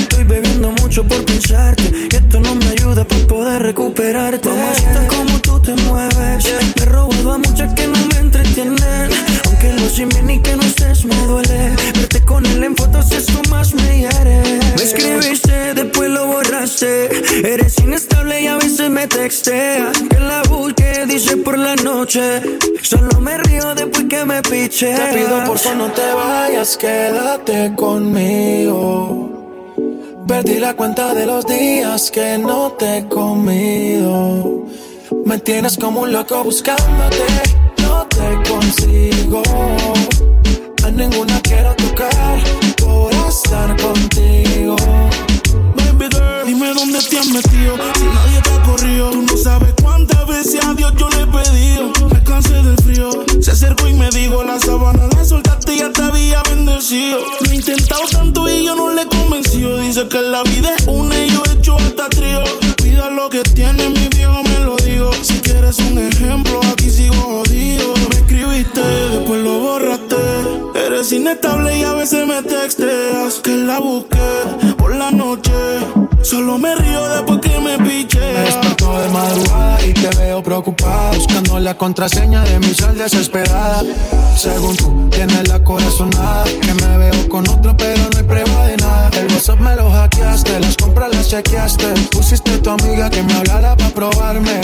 Estoy 0.00 0.24
bebiendo 0.24 0.72
mucho 0.72 1.04
por 1.06 1.24
pensarte. 1.24 2.08
Y 2.10 2.16
esto 2.16 2.40
no 2.40 2.54
me 2.56 2.66
ayuda 2.70 3.04
para 3.04 3.26
poder 3.26 3.62
recuperarte. 3.62 4.48
Mamacita, 4.48 5.06
como 5.08 5.38
tú 5.40 5.60
te 5.60 5.74
mueves. 5.74 6.44
Me 6.76 6.82
he 6.82 6.86
robado 6.86 7.32
a 7.32 7.38
muchas 7.38 7.72
que 7.74 7.86
no 7.86 7.98
me 8.06 8.18
entretienen. 8.18 9.19
Aunque 9.60 9.82
lo 9.82 9.88
sin 9.90 10.08
bien 10.08 10.30
y 10.30 10.38
que 10.40 10.56
no 10.56 10.62
estés 10.62 11.04
me 11.04 11.14
duele. 11.26 11.76
Verte 11.94 12.24
con 12.24 12.46
él 12.46 12.64
en 12.64 12.74
fotos 12.74 13.12
eso 13.12 13.42
más 13.50 13.74
me 13.74 13.98
hiere. 13.98 14.42
Me 14.74 14.82
escribiste, 14.82 15.74
después 15.74 16.08
lo 16.08 16.28
borraste. 16.28 17.10
Eres 17.46 17.78
inestable 17.78 18.40
y 18.40 18.46
a 18.46 18.56
veces 18.56 18.88
me 18.88 19.06
textea. 19.06 19.92
Que 20.08 20.18
la 20.18 20.42
busque, 20.48 21.04
dice 21.06 21.36
por 21.36 21.58
la 21.58 21.76
noche. 21.76 22.40
Solo 22.80 23.20
me 23.20 23.36
río 23.36 23.74
después 23.74 24.06
que 24.08 24.24
me 24.24 24.40
piche. 24.40 24.94
Te 24.94 25.18
pido 25.18 25.44
por 25.44 25.58
favor 25.58 25.78
no 25.78 25.92
te 25.92 26.10
vayas, 26.14 26.78
quédate 26.78 27.74
conmigo. 27.76 29.28
Perdí 30.26 30.58
la 30.58 30.74
cuenta 30.74 31.12
de 31.12 31.26
los 31.26 31.46
días 31.46 32.10
que 32.10 32.38
no 32.38 32.72
te 32.78 32.98
he 32.98 33.08
comido. 33.08 34.64
Me 35.26 35.38
tienes 35.38 35.76
como 35.76 36.00
un 36.02 36.12
loco 36.12 36.44
buscándote, 36.44 37.26
no 37.82 38.06
te 38.06 38.50
consigo. 38.50 39.09
A 39.32 40.90
ninguna 40.90 41.40
quiero 41.42 41.72
tocar 41.76 42.42
por 42.78 43.12
estar 43.28 43.80
contigo. 43.80 44.74
Baby 45.76 46.08
girl, 46.10 46.46
dime 46.46 46.74
dónde 46.74 46.98
te 46.98 47.16
has 47.16 47.28
metido. 47.28 47.76
Si 47.94 48.04
nadie 48.06 48.42
te 48.42 48.50
ha 48.50 48.62
corrido, 48.64 49.10
tú 49.12 49.22
no 49.22 49.36
sabes 49.36 49.72
cuántas 49.80 50.26
veces 50.26 50.64
a 50.64 50.74
Dios 50.74 50.92
yo 50.96 51.08
le 51.10 51.22
he 51.22 51.26
pedido. 51.26 51.92
Me 52.12 52.24
cansé 52.24 52.54
del 52.54 52.76
frío. 52.78 53.24
Se 53.40 53.52
acercó 53.52 53.86
y 53.86 53.94
me 53.94 54.10
dijo: 54.10 54.42
La 54.42 54.58
sabana 54.58 55.06
la 55.16 55.24
soltaste 55.24 55.76
y 55.76 55.78
ya 55.78 55.92
te 55.92 56.02
había 56.02 56.42
bendecido. 56.50 57.20
Lo 57.40 57.52
he 57.52 57.54
intentado 57.54 58.02
tanto 58.10 58.48
y 58.48 58.64
yo 58.64 58.74
no 58.74 58.92
le 58.92 59.02
he 59.02 59.06
convencido. 59.06 59.78
Dice 59.78 60.08
que 60.08 60.22
la 60.22 60.42
vida 60.42 60.74
es 60.76 60.88
una 60.88 61.16
y 61.16 61.30
yo 61.30 61.40
he 61.48 61.52
hecho 61.52 61.76
hasta 61.76 62.08
trío. 62.08 62.42
Cuida 62.80 63.08
lo 63.10 63.30
que 63.30 63.42
tiene, 63.42 63.90
mi 63.90 64.08
viejo 64.08 64.42
me 64.42 64.58
lo 64.64 64.74
digo. 64.74 65.12
Si 65.22 65.34
quieres 65.34 65.78
un 65.78 65.98
ejemplo, 65.98 66.60
aquí 66.72 66.90
sigo 66.90 67.14
jodido. 67.14 67.99
Inestable 71.12 71.76
y 71.76 71.82
a 71.82 71.94
veces 71.94 72.24
me 72.26 72.40
texteas. 72.42 73.40
Que 73.42 73.56
la 73.56 73.80
busqué 73.80 74.74
por 74.78 74.94
la 74.94 75.10
noche. 75.10 75.50
Solo 76.22 76.56
me 76.56 76.74
río 76.76 77.08
después 77.08 77.40
que 77.40 77.58
me 77.58 77.78
piche. 77.78 78.20
Me 78.20 78.98
de 78.98 79.08
madrugada 79.08 79.86
y 79.86 79.92
te 79.92 80.08
veo 80.16 80.42
preocupada 80.42 81.12
Buscando 81.12 81.58
la 81.60 81.76
contraseña 81.76 82.42
de 82.44 82.58
mi 82.58 82.74
sal 82.74 82.96
desesperada 82.96 83.82
Según 84.36 84.76
tú, 84.76 85.08
tienes 85.10 85.48
la 85.48 85.62
corazonada 85.62 86.44
Que 86.44 86.74
me 86.74 86.98
veo 86.98 87.28
con 87.28 87.48
otro 87.48 87.76
pero 87.76 88.02
no 88.10 88.18
hay 88.18 88.24
prueba 88.24 88.66
de 88.66 88.76
nada 88.78 89.10
El 89.18 89.32
WhatsApp 89.32 89.60
me 89.60 89.76
lo 89.76 89.90
hackeaste, 89.90 90.60
las 90.60 90.76
compras 90.76 91.14
las 91.14 91.28
chequeaste 91.28 91.86
Pusiste 92.10 92.58
tu 92.58 92.70
amiga 92.70 93.10
que 93.10 93.22
me 93.22 93.32
hablara 93.34 93.76
para 93.76 93.90
probarme 93.90 94.60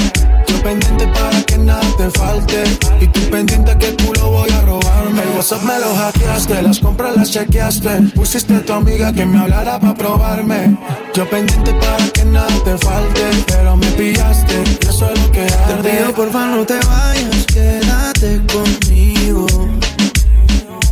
Yo 0.57 0.63
pendiente 0.63 1.07
para 1.09 1.43
que 1.43 1.59
nada 1.59 1.83
te 1.99 2.11
falte. 2.19 2.65
Y 3.01 3.07
tú 3.09 3.21
pendiente 3.31 3.77
que 3.79 3.93
tú 3.93 4.13
lo 4.15 4.31
voy 4.31 4.51
a 4.51 4.63
robarme. 4.63 5.23
El 5.23 5.29
WhatsApp 5.37 5.63
me 5.63 5.79
lo 5.79 5.95
hackeaste, 5.95 6.63
las 6.63 6.79
compras 6.81 7.15
las 7.15 7.31
chequeaste. 7.31 7.91
Pusiste 8.15 8.61
tu 8.61 8.73
amiga 8.73 9.13
que 9.13 9.27
me 9.27 9.39
hablara 9.39 9.79
para 9.79 9.95
probarme. 9.95 10.79
Yo 11.15 11.29
pendiente 11.29 11.75
para 11.75 12.09
que 12.09 12.25
nada 12.25 12.49
te 12.65 12.77
falte 12.79 13.23
Pero 13.47 13.77
me 13.77 13.87
pillaste, 13.93 14.55
y 14.83 14.87
eso 14.87 15.11
es 15.11 15.23
lo 15.23 15.33
que 15.33 15.47
hago 15.47 15.83
Te 15.83 15.91
pido 15.91 16.13
por 16.13 16.31
favor 16.31 16.59
no 16.59 16.67
te 16.67 16.75
vayas, 16.75 17.47
quédate 17.47 18.43
conmigo. 18.53 19.47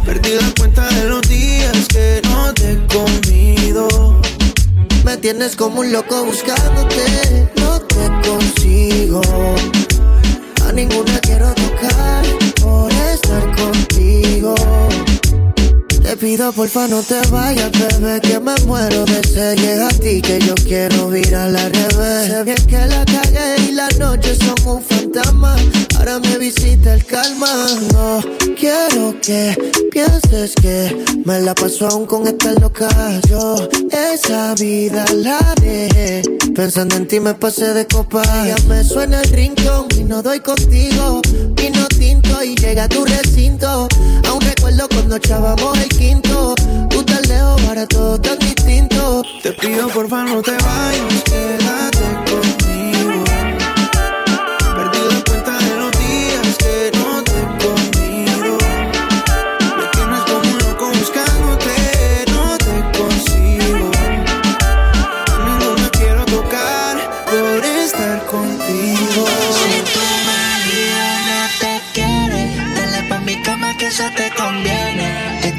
Perdí 0.05 0.31
la 0.41 0.53
cuenta 0.59 0.87
de 0.89 1.05
los 1.05 1.23
días 1.23 1.87
que 1.89 2.23
no 2.25 2.53
te 2.55 2.73
he 2.73 2.87
comido 2.87 4.24
Me 5.05 5.19
tienes 5.19 5.55
como 5.55 5.81
un 5.81 5.93
loco 5.93 6.25
buscándote, 6.25 7.53
no 7.57 7.79
te 7.81 8.29
consigo. 8.29 9.21
A 10.67 10.73
ninguna 10.73 11.19
quiero 11.21 11.53
tocar 11.55 12.25
por 12.63 12.91
estar 12.91 13.55
contigo. 13.55 14.55
Te 16.15 16.21
pido 16.21 16.53
porfa 16.53 16.87
no 16.87 17.03
te 17.03 17.21
vayas, 17.29 17.73
bebé, 17.73 18.21
que 18.21 18.39
me 18.39 18.55
muero 18.67 19.05
de 19.05 19.21
sed. 19.27 19.57
Llega 19.57 19.89
a 19.89 19.91
ti 19.91 20.23
que 20.23 20.39
yo 20.39 20.55
quiero 20.55 21.17
ir 21.17 21.35
a 21.35 21.49
la 21.49 21.69
revés. 21.69 22.29
Sé 22.29 22.45
bien 22.45 22.67
que 22.69 22.87
la 22.87 23.05
cagué 23.05 23.57
y 23.69 23.73
las 23.73 23.99
noches 23.99 24.39
son 24.39 24.77
un 24.77 24.85
fantasma. 24.85 25.57
Ahora 25.99 26.21
me 26.21 26.39
visita 26.39 26.95
el 26.95 27.05
calma. 27.05 27.49
No 27.93 28.21
quiero 28.57 29.17
que 29.21 29.57
pienses 29.91 30.55
que 30.55 31.05
me 31.25 31.41
la 31.41 31.53
paso 31.53 31.89
aún 31.89 32.07
con 32.07 32.29
esta 32.29 32.53
loca. 32.53 32.89
Yo 33.29 33.57
esa 33.91 34.55
vida 34.55 35.05
la 35.17 35.41
dejé. 35.61 36.23
Pensando 36.55 36.95
en 36.95 37.09
ti 37.09 37.19
me 37.19 37.35
pasé 37.35 37.75
de 37.75 37.89
copa. 37.89 38.23
Ya 38.47 38.55
me 38.69 38.85
suena 38.85 39.21
el 39.21 39.31
rincón 39.31 39.89
y 39.99 40.05
no 40.05 40.23
doy 40.23 40.39
contigo. 40.39 41.21
Vino 41.57 41.89
tinto 41.89 42.41
y 42.45 42.55
llega 42.55 42.85
a 42.85 42.89
tu 42.89 43.05
recinto. 43.05 43.89
Aún 44.29 44.41
recuerdo 44.43 44.89
cuando 44.89 45.17
echábamos 45.17 45.77
el 45.79 45.89
distinto. 48.39 49.23
Te 49.43 49.53
pido 49.53 49.89
por 49.89 50.09
favor 50.09 50.31
no 50.31 50.43
te 50.43 50.53
vayas, 50.53 51.93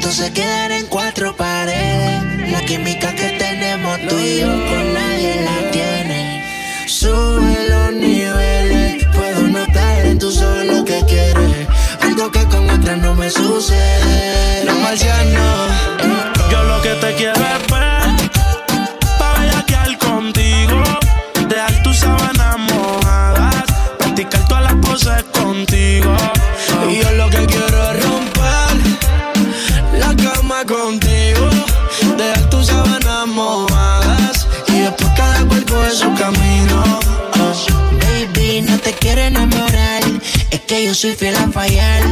Esto 0.08 0.22
se 0.22 0.32
quedará 0.32 0.78
en 0.78 0.86
cuatro 0.86 1.34
paredes. 1.34 2.52
La 2.52 2.60
química 2.60 3.12
que 3.12 3.30
tenemos 3.30 3.98
tú 4.08 4.16
y 4.16 4.38
yo 4.38 4.46
con 4.46 4.94
nadie 4.94 5.42
la 5.42 5.70
tiene. 5.72 6.44
Sube 6.86 7.66
los 7.68 7.92
niveles, 7.92 9.04
puedo 9.12 9.48
notar 9.48 10.06
en 10.06 10.16
tus 10.16 10.40
ojos 10.40 10.64
lo 10.64 10.84
que 10.84 11.04
quieres. 11.08 11.66
Algo 12.02 12.30
que 12.30 12.44
con 12.44 12.70
otras 12.70 12.98
no 12.98 13.16
me 13.16 13.28
sucede. 13.28 14.64
Los 14.64 14.78
marcianos, 14.78 15.70
yo 16.52 16.62
lo 16.62 16.80
que 16.82 16.90
te 16.90 17.14
quiero 17.16 17.40
es 17.44 17.66
ver, 17.72 18.30
pa' 19.18 19.40
bellaquear 19.40 19.98
contigo, 19.98 20.84
dejar 21.48 21.82
tus 21.82 21.96
sábanas 21.96 22.58
mojadas, 22.58 23.64
practicar 23.98 24.46
todas 24.46 24.62
las 24.62 24.74
poses 24.74 25.24
contigo. 25.32 26.16
Y 26.92 27.02
yo 27.02 27.10
lo 27.10 27.28
que 27.28 27.44
quiero 27.46 27.75
contigo, 30.66 31.48
dejar 32.18 32.50
tus 32.50 32.66
sábanas 32.66 33.26
mojadas 33.28 34.46
y 34.68 34.80
después 34.80 35.10
cada 35.16 35.44
cual 35.46 35.64
coge 35.64 35.90
su 35.90 36.12
camino. 36.14 37.00
Baby, 38.02 38.62
no 38.62 38.78
te 38.78 38.92
quiero 38.92 39.22
enamorar. 39.22 40.02
Es 40.50 40.60
que 40.60 40.84
yo 40.84 40.94
soy 40.94 41.14
fiel 41.14 41.36
a 41.36 41.48
fallar. 41.48 42.02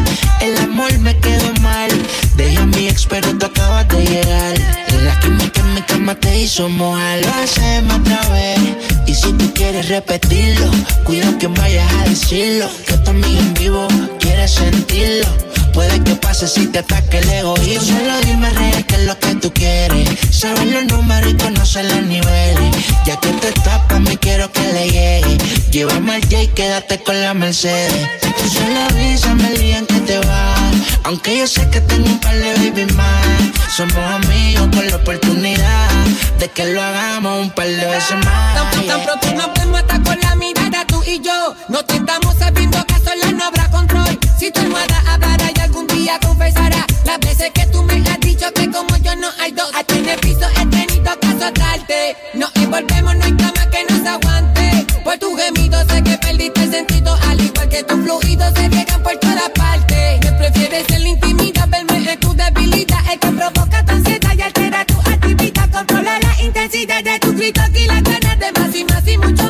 El 0.40 0.56
amor 0.58 0.96
me 0.98 1.18
quedó 1.18 1.52
mal. 1.60 1.90
Deja 2.36 2.62
a 2.62 2.66
mi 2.66 2.88
ex, 2.88 3.06
pero 3.06 3.36
tú 3.38 3.46
acabas 3.46 3.88
de 3.88 4.04
llegar. 4.04 4.54
La 5.02 5.18
química 5.20 5.60
en 5.60 5.74
mi 5.74 5.82
cama 5.82 6.14
te 6.14 6.40
hizo 6.40 6.68
mojar, 6.68 7.20
lo 7.20 7.34
hacemos 7.42 7.98
otra 7.98 8.28
vez. 8.28 8.60
Y 9.06 9.14
si 9.14 9.32
tú 9.32 9.52
quieres 9.54 9.88
repetirlo, 9.88 10.70
cuida 11.04 11.36
que 11.38 11.48
vayas 11.48 11.92
a 11.94 12.08
decirlo. 12.08 12.68
Que 12.86 12.96
también 12.98 13.36
en 13.38 13.54
vivo 13.54 13.88
quieres 14.20 14.52
sentirlo. 14.52 15.53
Puede 15.74 16.02
que 16.04 16.14
pase 16.14 16.46
si 16.46 16.68
te 16.68 16.78
ataque 16.78 17.18
el 17.18 17.30
egoísmo. 17.30 17.98
Solo 17.98 18.20
dime 18.24 18.48
real 18.50 18.86
que 18.86 18.94
es 18.94 19.04
lo 19.06 19.18
que 19.18 19.34
tú 19.34 19.52
quieres. 19.52 20.08
Sabes 20.30 20.66
los 20.72 20.84
números 20.86 21.32
y 21.32 21.36
conocer 21.36 21.84
los 21.86 22.02
niveles. 22.02 22.76
Ya 23.04 23.18
que 23.18 23.28
te 23.28 23.52
tapas, 23.52 24.00
me 24.00 24.16
quiero 24.16 24.50
que 24.52 24.62
le 24.72 24.88
llegue. 24.90 25.38
Llévame 25.70 26.14
al 26.14 26.22
J 26.22 26.42
y 26.42 26.48
quédate 26.48 27.02
con 27.02 27.20
la 27.20 27.34
Mercedes. 27.34 28.08
Tú 28.20 28.48
solo 28.48 28.80
avísame 28.90 29.48
el 29.48 29.58
día 29.58 29.78
en 29.78 29.86
que 29.86 30.00
te 30.00 30.18
vas. 30.18 30.74
Aunque 31.02 31.38
yo 31.38 31.46
sé 31.46 31.68
que 31.70 31.80
tengo 31.80 32.06
un 32.06 32.20
par 32.20 32.36
de 32.36 32.54
baby 32.54 32.92
más. 32.94 33.26
Somos 33.76 33.96
amigos 33.96 34.68
con 34.72 34.86
la 34.88 34.96
oportunidad 34.96 35.88
de 36.38 36.48
que 36.48 36.66
lo 36.66 36.80
hagamos 36.80 37.42
un 37.46 37.50
par 37.50 37.66
de 37.66 37.84
veces 37.86 38.16
más. 38.24 38.72
Tan, 38.72 38.86
tan 38.86 39.02
pronto 39.02 39.34
nos 39.34 39.52
vemos 39.54 39.80
hasta 39.80 40.00
con 40.00 40.20
la 40.20 40.36
mirada 40.36 40.86
tú 40.86 41.02
y 41.04 41.20
yo. 41.20 41.56
No 41.68 41.84
te 41.84 41.96
estamos 41.96 42.36
sabiendo 42.38 42.84
que 42.86 42.94
sola 42.94 43.32
no 43.32 43.44
habrá 43.44 43.68
control. 43.70 44.18
Si 44.38 44.52
tu 44.52 44.60
almohada 44.60 45.02
hablará 45.08 45.50
y 45.56 45.60
algún 45.64 45.86
día 45.86 46.18
confesará 46.20 46.86
las 47.04 47.18
veces 47.20 47.50
que 47.52 47.66
tú 47.66 47.82
me 47.82 47.94
has 47.94 48.20
dicho 48.20 48.52
que 48.54 48.70
como 48.70 48.96
yo 48.98 49.16
no 49.16 49.28
hay 49.40 49.52
dos. 49.52 49.70
Aquí 49.74 49.98
en 49.98 50.08
el 50.08 50.20
piso 50.20 50.46
he 50.60 50.66
tenido 50.66 51.18
que 51.20 51.26
azotarte. 51.26 52.16
Envolvemos, 52.54 53.16
no 53.16 53.24
hay 53.24 53.32
cama 53.32 53.70
que 53.70 53.84
nos 53.88 54.06
aguante. 54.06 54.86
Por 55.02 55.18
tu 55.18 55.34
gemido 55.36 55.78
sé 55.88 56.02
que 56.02 56.18
perdiste 56.18 56.64
el 56.64 56.70
sentido, 56.70 57.16
al 57.28 57.40
igual 57.40 57.68
que 57.68 57.82
tus 57.82 57.98
fluidos 58.04 58.52
se 58.54 58.68
riegan 58.68 59.02
por 59.02 59.16
toda 59.18 59.48
parte. 59.54 60.20
Me 60.22 60.32
prefieres 60.32 60.84
en 60.90 61.02
la 61.02 61.08
intimidad, 61.08 61.68
verme 61.68 62.12
en 62.12 62.20
tu 62.20 62.34
debilidad, 62.34 63.00
el 63.12 63.18
que 63.18 63.28
provoca 63.28 63.84
tu 63.84 63.92
ansiedad 63.92 64.34
y 64.36 64.42
altera 64.42 64.84
tu 64.84 64.98
actividad. 65.00 65.70
Controla 65.70 66.18
la 66.20 66.42
intensidad 66.42 67.02
de 67.02 67.18
tus 67.20 67.34
gritos 67.34 67.70
y 67.74 67.86
las 67.86 68.02
ganas 68.02 68.38
de 68.38 68.52
más 68.52 68.74
y 68.74 68.84
más 68.84 69.08
y 69.08 69.18
mucho 69.18 69.43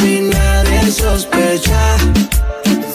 y 0.00 0.20
nadie 0.22 0.90
sospecha. 0.90 1.96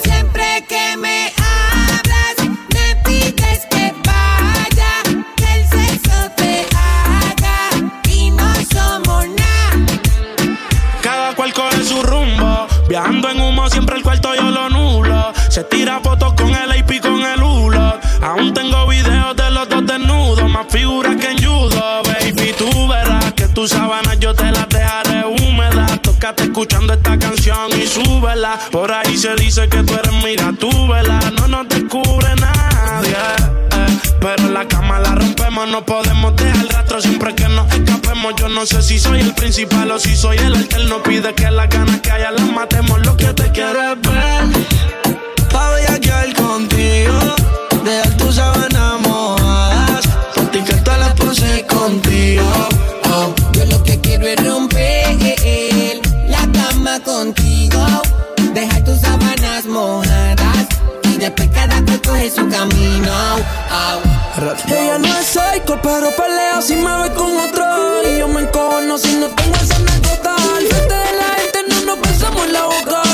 Siempre 0.02 0.64
que 0.68 0.96
me 0.98 1.32
hablas, 1.36 2.50
me 2.74 2.96
pides 3.04 3.66
que 3.70 3.94
vaya, 4.04 5.22
que 5.36 5.54
el 5.54 5.68
sexo 5.68 6.30
te 6.36 6.66
haga 6.76 7.70
y 8.08 8.30
no 8.30 8.54
somos 8.72 9.26
nada. 9.28 10.00
Cada 11.02 11.34
cual 11.34 11.52
coge 11.52 11.84
su 11.84 12.02
rumbo. 12.02 12.66
Viajando 12.88 13.30
en 13.30 13.40
humo, 13.40 13.70
siempre 13.70 13.96
el 13.96 14.02
cuarto 14.02 14.34
yo 14.34 14.50
lo 14.50 14.68
nulo. 14.68 15.32
Se 15.48 15.64
tira 15.64 16.00
fotos 16.00 16.34
con 16.34 16.48
el 16.50 16.70
AP 16.72 17.00
con 17.00 17.22
el 17.22 17.42
hulo. 17.42 17.98
Aún 18.20 18.52
tengo 18.52 18.86
videos 18.88 19.36
de 19.36 19.50
los 19.50 19.68
dos 19.68 19.86
desnudos. 19.86 20.50
Más 20.50 20.66
figuras 20.68 21.16
que 21.16 21.34
escuchando 26.50 26.92
esta 26.92 27.16
canción 27.18 27.70
y 27.80 27.86
súbela. 27.86 28.58
Por 28.70 28.92
ahí 28.92 29.16
se 29.16 29.34
dice 29.36 29.68
que 29.68 29.82
tú 29.84 29.94
eres 29.94 30.12
mira, 30.24 30.52
tú 30.58 30.68
vela. 30.88 31.18
No 31.38 31.46
nos 31.46 31.68
descubre 31.68 32.28
nadie. 32.36 33.12
eh. 33.12 33.98
Pero 34.20 34.42
en 34.42 34.54
la 34.54 34.66
cama 34.66 34.98
la 34.98 35.14
rompemos, 35.14 35.68
no 35.68 35.84
podemos 35.84 36.34
dejar 36.36 36.66
rastro 36.68 37.00
siempre 37.00 37.34
que 37.34 37.48
nos 37.48 37.72
escapemos. 37.72 38.34
Yo 38.36 38.48
no 38.48 38.66
sé 38.66 38.82
si 38.82 38.98
soy 38.98 39.20
el 39.20 39.32
principal 39.34 39.90
o 39.92 39.98
si 39.98 40.16
soy 40.16 40.38
el 40.38 40.54
alterno. 40.54 41.02
Pide 41.02 41.32
que 41.34 41.50
las 41.50 41.68
ganas 41.68 42.00
que 42.00 42.10
haya 42.10 42.32
las 42.32 42.50
matemos. 42.52 43.00
Lo 43.06 43.16
que 43.16 43.32
te 43.32 43.50
quiero 43.52 43.92
es 43.92 44.00
ver. 44.02 44.66
Pa' 45.50 45.70
contigo, 46.36 47.18
dejar 47.84 48.16
tus 48.16 48.34
sábanas 48.34 48.69
su 62.30 62.48
camino. 62.48 63.12
Oh. 63.72 64.00
Ella 64.68 64.98
no 64.98 65.08
es 65.08 65.26
psycho, 65.26 65.78
pero 65.82 66.10
pelea 66.14 66.62
si 66.62 66.76
me 66.76 67.02
ve 67.02 67.12
con 67.14 67.36
otro. 67.36 67.64
Y 68.08 68.18
yo 68.18 68.28
me 68.28 68.42
encojono 68.42 68.98
si 68.98 69.14
no 69.16 69.26
tengo 69.28 69.56
esa 69.56 69.76
anécdota. 69.76 70.34
Al 70.34 70.66
frente 70.66 70.94
de 70.94 71.12
la 71.18 71.28
gente 71.40 71.58
no 71.68 71.96
nos 71.96 72.00
besamos 72.00 72.46
en 72.46 72.52
la 72.52 72.64
boca. 72.64 73.09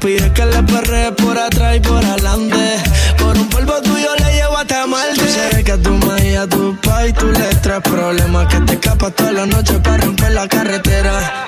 Pide 0.00 0.32
que 0.32 0.46
le 0.46 0.62
perre 0.62 1.10
por 1.12 1.36
atrás 1.36 1.76
y 1.76 1.80
por 1.80 2.04
adelante. 2.04 2.76
Por 3.18 3.36
un 3.36 3.48
polvo 3.48 3.82
tuyo 3.82 4.08
le 4.18 4.32
llevo 4.32 4.56
hasta 4.56 4.86
Marte. 4.86 5.14
Tú 5.16 5.26
sabes 5.26 5.64
que 5.64 5.76
tu 5.78 5.90
madre 6.06 6.32
y 6.32 6.34
a 6.36 6.46
tu 6.46 6.76
pa' 6.80 7.06
y 7.06 7.12
tú 7.12 7.26
le 7.26 7.54
traes 7.56 7.82
problemas. 7.82 8.46
Que 8.46 8.60
te 8.60 8.74
escapas 8.74 9.12
toda 9.16 9.32
la 9.32 9.46
noche 9.46 9.78
para 9.80 9.98
romper 9.98 10.32
la 10.32 10.46
carretera. 10.46 11.46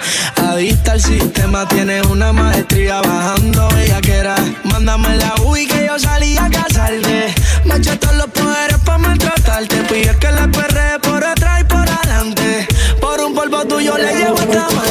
Adicta 0.48 0.92
al 0.92 1.00
sistema, 1.00 1.68
tienes 1.68 2.04
una 2.06 2.32
maestría 2.32 3.00
bajando 3.00 3.68
bellaquera. 3.68 4.34
Mándame 4.64 5.16
la 5.16 5.34
UI 5.44 5.66
que 5.68 5.86
yo 5.86 5.96
salí 5.98 6.36
a 6.36 6.50
casarte. 6.50 7.32
Me 7.64 7.76
eché 7.76 7.96
todos 7.96 8.16
los 8.16 8.30
poderes 8.30 8.78
pa' 8.84 8.98
maltratarte. 8.98 9.76
Pide 9.84 10.16
que 10.18 10.32
le 10.32 10.48
perre 10.48 10.98
por 11.00 11.24
atrás 11.24 11.60
y 11.60 11.64
por 11.64 11.88
adelante. 11.88 12.66
Por 13.00 13.20
un 13.20 13.32
polvo 13.32 13.64
tuyo 13.64 13.96
le 13.96 14.12
llevo 14.12 14.40
hasta 14.40 14.66
ver 14.66 14.89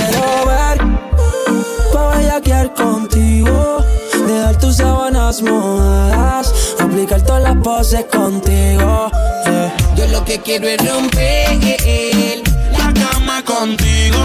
sábanas 5.30 5.42
mojadas 5.42 6.76
Aplicar 6.80 7.22
todas 7.22 7.44
las 7.44 7.56
poses 7.58 8.06
contigo 8.06 9.12
yeah. 9.46 9.74
Yo 9.96 10.08
lo 10.08 10.24
que 10.26 10.40
quiero 10.40 10.68
es 10.68 10.78
romper 10.78 11.60
la 12.72 12.94
cama 12.94 13.44
contigo. 13.44 14.18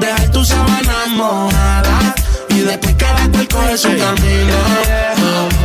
Dejar 0.00 0.30
tus 0.30 0.48
sábanas 0.48 1.08
mojadas. 1.10 2.14
Y 2.48 2.60
después 2.60 2.94
cada 2.96 3.28
cual 3.28 3.48
coge 3.48 3.76
su 3.76 3.88
camino. 3.88 5.63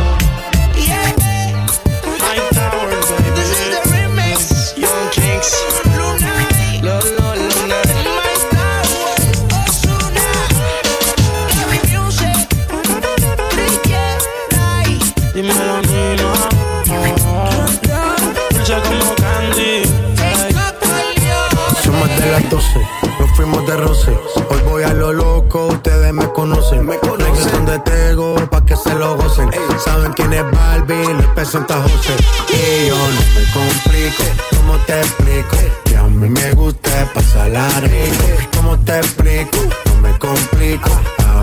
Fuimos 23.40 23.66
de 23.66 23.76
roce. 23.76 24.18
Hoy 24.50 24.60
voy 24.68 24.82
a 24.82 24.92
lo 24.92 25.12
loco, 25.12 25.68
ustedes 25.68 26.12
me 26.12 26.30
conocen. 26.32 26.84
Me 26.84 26.98
conocen 26.98 27.64
de 27.64 27.78
Tego, 27.78 28.34
pa' 28.50 28.64
que 28.66 28.76
se 28.76 28.94
lo 28.94 29.16
gocen. 29.16 29.50
Saben 29.82 30.12
quién 30.12 30.32
es 30.32 30.44
Barbie, 30.50 31.14
les 31.14 31.26
presenta 31.28 31.80
José. 31.80 32.16
Y 32.48 32.88
yo 32.88 32.96
no 32.96 33.20
me 33.34 33.44
complico, 33.52 34.24
¿cómo 34.56 34.76
te 34.84 35.00
explico? 35.00 35.56
Que 35.84 35.96
a 35.96 36.02
mí 36.02 36.28
me 36.28 36.52
gusta 36.52 37.10
pasarla 37.14 37.68
rico. 37.80 38.24
¿Cómo 38.56 38.78
te 38.80 38.98
explico? 38.98 39.58
No 39.86 40.00
me 40.02 40.18
complico. 40.18 40.90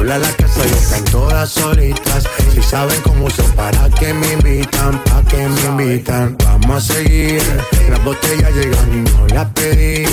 Sola 0.00 0.16
la 0.16 0.32
casa 0.32 0.66
y 0.66 0.70
están 0.70 1.04
todas 1.04 1.50
solitas. 1.50 2.24
Si 2.54 2.62
saben 2.62 2.98
cómo 3.02 3.28
son, 3.28 3.52
para 3.52 3.90
que 3.90 4.14
me 4.14 4.32
invitan, 4.32 4.98
pa' 5.04 5.22
que 5.24 5.46
me 5.46 5.60
invitan. 5.60 6.38
Vamos 6.42 6.90
a 6.90 6.94
seguir. 6.94 7.42
Las 7.90 8.02
botellas 8.02 8.50
llegan 8.54 8.92
y 8.94 9.10
no 9.10 9.26
las 9.26 9.50
pedí. 9.50 10.06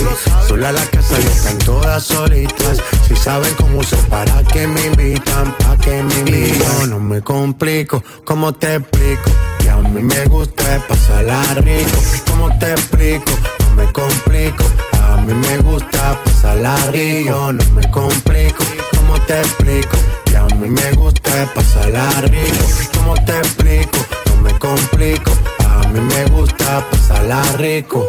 Sola 0.46 0.74
la 0.74 0.86
casa 0.88 1.16
y 1.22 1.26
están 1.26 1.58
todas 1.60 2.04
solitas. 2.04 2.84
Si 3.08 3.16
saben 3.16 3.54
cómo 3.56 3.82
son, 3.82 4.04
para 4.08 4.44
que 4.44 4.68
me 4.68 4.88
invitan, 4.88 5.56
pa' 5.58 5.78
que 5.78 6.04
me 6.04 6.20
invitan. 6.20 6.90
No 6.90 7.00
me 7.00 7.22
complico, 7.22 8.04
¿cómo 8.26 8.52
te 8.52 8.76
explico? 8.76 9.32
Que 9.60 9.70
a 9.70 9.78
mí 9.78 10.04
me 10.04 10.26
gusta 10.26 10.86
pasarla 10.86 11.42
rico. 11.62 11.98
¿Cómo 12.30 12.60
te 12.60 12.74
explico? 12.74 13.32
No 13.78 13.84
me 13.84 13.94
complico. 13.94 14.64
A 15.04 15.18
mí 15.18 15.34
me 15.34 15.58
gusta 15.60 16.20
pasarla 16.24 16.76
rico. 16.92 17.54
No 17.54 17.64
me 17.76 17.92
complico. 17.92 18.64
¿Cómo 18.96 19.20
te 19.28 19.40
explico? 19.40 19.98
Que 20.26 20.38
a 20.38 20.46
mí 20.46 20.68
me 20.68 20.92
gusta 20.94 21.48
pasarla 21.54 22.10
rico. 22.22 22.66
¿Cómo 22.96 23.14
te 23.14 23.38
explico? 23.38 24.00
No 24.26 24.42
me 24.42 24.58
complico. 24.58 25.32
A 25.70 25.88
mí 25.90 26.00
me 26.00 26.26
gusta 26.26 26.84
pasarla 26.90 27.44
rico. 27.58 28.04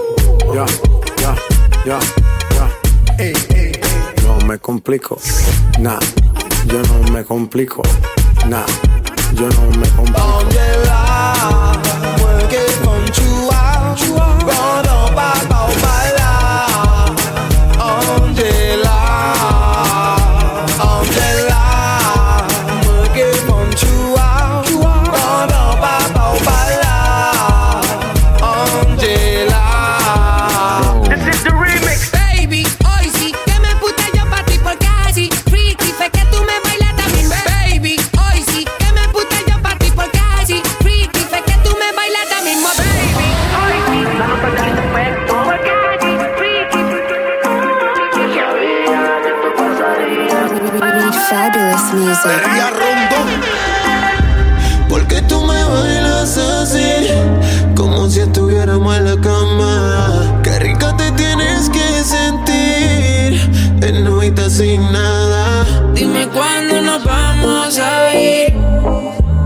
Ya, 0.54 0.64
ya, 1.20 1.34
ya, 1.84 1.98
ya. 2.54 3.22
Ey, 3.22 3.34
ey, 3.50 3.72
ey. 3.72 4.22
No 4.22 4.38
me 4.46 4.58
complico. 4.58 5.20
Nah, 5.80 6.00
yo 6.64 6.80
no 6.82 7.12
me 7.12 7.24
complico. 7.26 7.82
Nah, 8.46 8.64
yo 9.34 9.50
no 9.50 9.78
me 9.78 9.88
complico. 9.90 10.48
Fabulous 52.28 53.08
music. 53.10 53.48
Porque 54.88 55.22
tú 55.22 55.42
me 55.44 55.64
bailas 55.64 56.36
así, 56.36 57.08
como 57.74 58.08
si 58.08 58.20
estuviéramos 58.20 58.96
en 58.96 59.04
la 59.04 59.20
cama. 59.20 60.40
Qué 60.42 60.58
rica 60.58 60.96
te 60.96 61.10
tienes 61.12 61.70
que 61.70 62.04
sentir, 62.04 63.40
en 63.82 64.04
noche 64.04 64.50
sin 64.50 64.80
nada. 64.92 65.64
Dime 65.94 66.26
cuándo 66.28 66.80
nos 66.80 67.04
vamos 67.04 67.78
a 67.78 68.14
ir, 68.14 68.54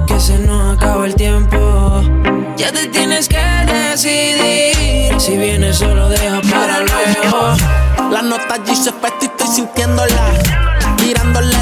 que 0.07 0.21
se 0.21 0.39
nos 0.39 0.77
acaba 0.77 1.07
el 1.07 1.15
tiempo. 1.15 2.03
Ya 2.57 2.73
te 2.73 2.87
tienes 2.87 3.29
que 3.29 3.39
decidir, 3.67 5.21
si 5.21 5.37
vienes 5.37 5.77
solo 5.77 6.09
deja 6.09 6.41
para 6.51 6.81
luego. 6.81 7.57
La 8.11 8.23
nota 8.23 8.55
allí 8.55 8.75
se 8.75 8.91
y 8.91 9.25
estoy 9.25 9.47
sintiéndola. 9.47 10.33
Tirándole 10.97 11.53
la 11.53 11.62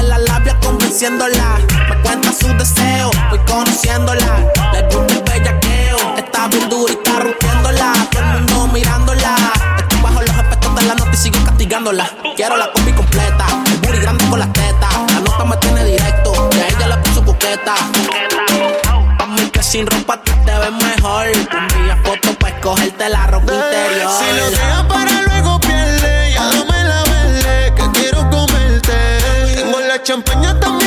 convenciéndola. 0.91 1.59
Me 1.89 2.01
cuenta 2.01 2.33
su 2.33 2.47
deseo, 2.57 3.11
voy 3.29 3.39
conociéndola. 3.39 4.51
Le 4.73 4.81
gusta 4.83 5.13
el 5.13 5.23
bellaqueo, 5.23 5.97
está 6.17 6.47
bien 6.47 6.69
dura 6.69 6.91
y 6.91 6.95
está 6.95 7.19
rompiéndola. 7.19 7.93
Todo 8.11 8.21
el 8.21 8.41
mundo 8.41 8.67
mirándola. 8.73 9.35
Estoy 9.77 10.01
bajo 10.01 10.21
los 10.21 10.29
efectos 10.29 10.75
de 10.75 10.81
la 10.83 10.95
nota 10.95 11.11
y 11.13 11.17
sigo 11.17 11.43
castigándola. 11.45 12.09
Quiero 12.35 12.57
la 12.57 12.71
combi 12.73 12.91
completa, 12.91 13.45
el 13.67 13.77
booty 13.77 13.99
grande 13.99 14.25
con 14.29 14.39
las 14.39 14.51
tetas. 14.53 14.93
La 15.13 15.19
nota 15.21 15.45
me 15.45 15.57
tiene 15.57 15.85
directo, 15.85 16.49
y 16.51 16.59
a 16.59 16.67
ella 16.67 16.87
le 16.87 16.97
puso 16.97 17.23
coqueta. 17.23 17.75
Pa' 19.17 19.25
mí 19.27 19.49
que 19.49 19.63
sin 19.63 19.87
ropa 19.87 20.21
tú 20.23 20.33
te 20.45 20.51
ves 20.51 20.71
mejor. 20.71 21.27
Te 21.31 21.57
envías 21.57 21.99
fotos 22.03 22.35
pa' 22.35 22.49
escogerte 22.49 23.09
la 23.09 23.27
ropa 23.27 23.53
interior. 23.53 24.11
Si 24.19 24.37
lo 24.37 24.51
dejas 24.51 24.83
para 24.85 25.21
luego 25.21 25.59
pierde, 25.61 26.33
ya 26.33 26.45
dame 26.47 26.83
la 26.83 27.03
verde, 27.03 27.73
que 27.77 27.99
quiero 27.99 28.29
comerte. 28.29 28.97
Tengo 29.55 29.79
la 29.79 30.03
champaña 30.03 30.59
también 30.59 30.80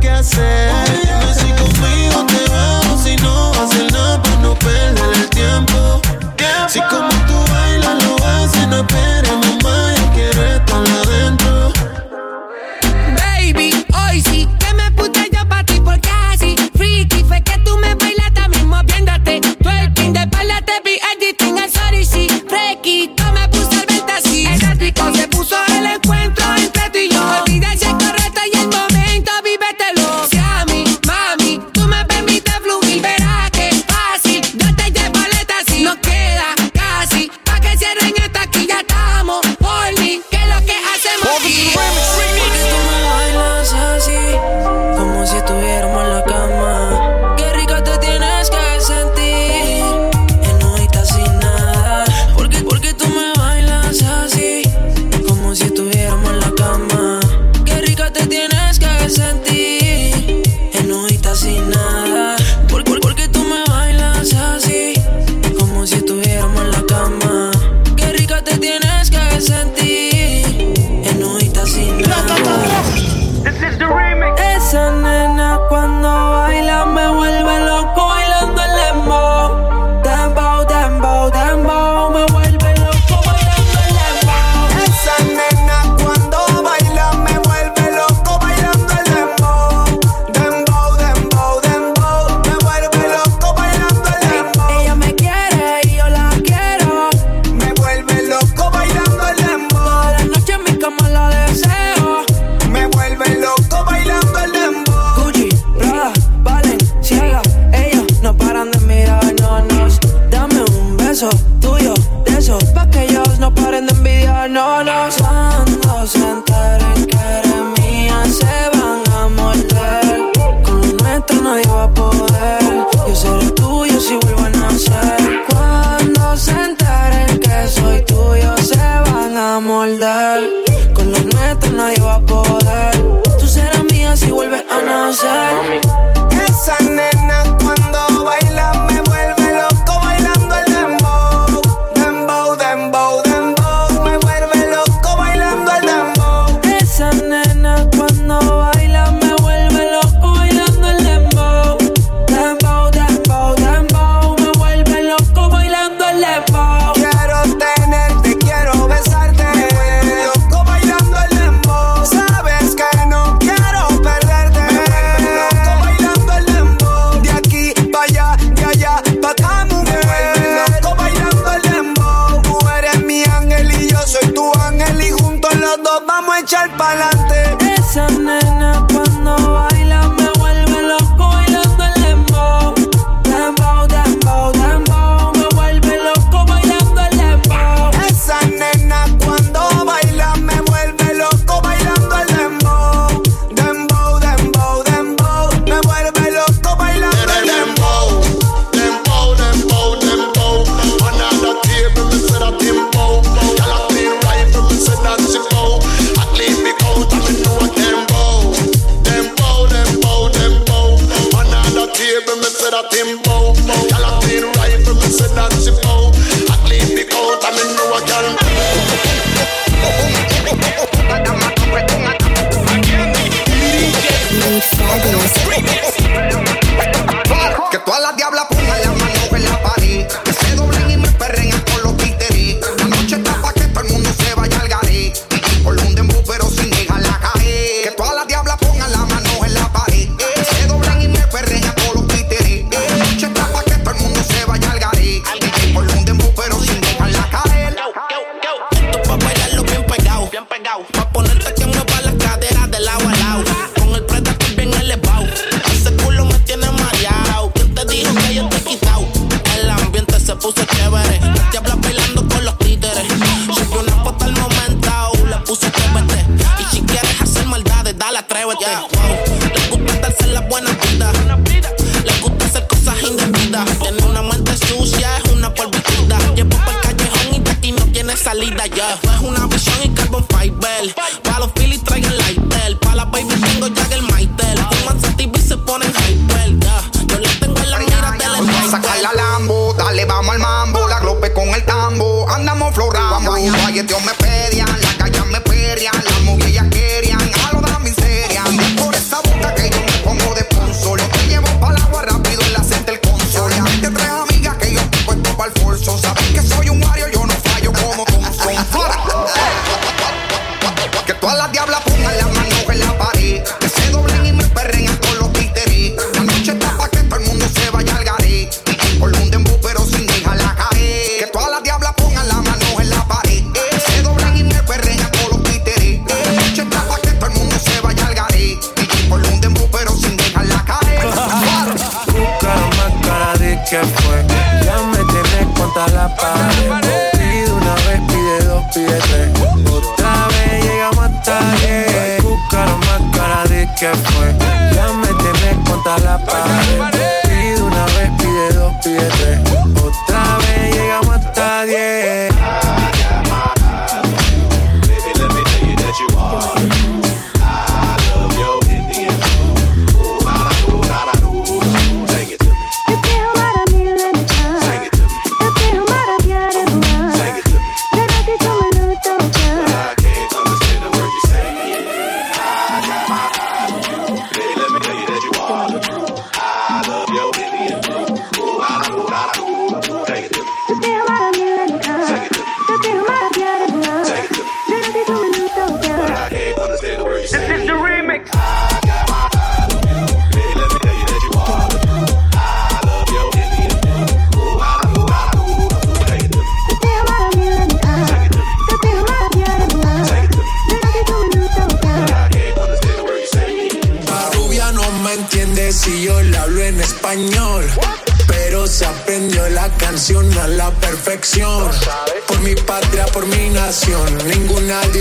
que 0.00 0.10
hacer. 0.10 0.70
Dime 1.02 1.34
si 1.34 1.50
conmigo 1.52 2.26
te 2.26 2.50
vas, 2.50 3.02
si 3.02 3.16
no 3.16 3.50
vas 3.52 3.70
a 3.72 3.92
nada 3.92 4.22
para 4.22 4.36
no 4.36 4.54
perder 4.54 5.14
el 5.14 5.28
tiempo. 5.30 6.00
Si 6.68 6.80
como 6.80 7.08
tú 7.26 7.52
bailas 7.52 8.04
lo 8.04 8.16
haces, 8.26 8.68
no 8.68 8.80
esperemos 8.80 9.17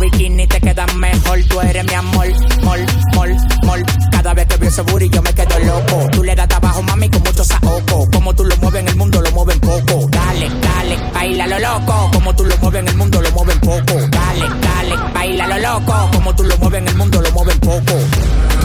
bikini 0.00 0.46
te 0.46 0.60
quedan 0.60 0.98
mejor. 0.98 1.38
Tú 1.48 1.60
eres 1.60 1.84
mi 1.84 1.94
amor, 1.94 2.26
mol, 2.62 2.80
mol, 3.14 3.36
mol. 3.64 3.84
Cada 4.10 4.34
vez 4.34 4.46
que 4.46 4.56
veo 4.56 4.68
ese 4.68 4.82
booty 4.82 5.08
yo 5.10 5.22
me 5.22 5.32
quedo 5.32 5.58
loco. 5.60 6.08
Tú 6.10 6.24
le 6.24 6.34
das 6.34 6.48
trabajo, 6.48 6.82
mami, 6.82 7.08
con 7.08 7.22
mucho 7.22 7.44
saoco. 7.44 8.08
Como 8.10 8.34
tú 8.34 8.44
lo 8.44 8.56
mueves 8.56 8.80
en 8.80 8.88
el 8.88 8.96
mundo, 8.96 9.20
lo 9.20 9.30
mueven 9.32 9.60
poco. 9.60 10.08
Dale, 10.10 10.48
dale, 10.60 10.96
baila 11.12 11.46
lo 11.46 11.58
loco. 11.58 12.10
Como 12.12 12.34
tú 12.34 12.44
lo 12.44 12.56
mueves 12.56 12.80
en 12.80 12.88
el 12.88 12.96
mundo, 12.96 13.20
lo 13.20 13.30
mueven 13.32 13.60
poco. 13.60 13.94
Dale, 14.10 14.48
dale, 14.62 15.12
baila 15.14 15.46
lo 15.46 15.58
loco. 15.58 16.10
Como 16.12 16.34
tú 16.34 16.44
lo 16.44 16.56
mueves 16.58 16.80
en 16.80 16.88
el 16.88 16.96
mundo, 16.96 17.22
lo 17.22 17.30
mueven 17.32 17.60
poco. 17.60 17.94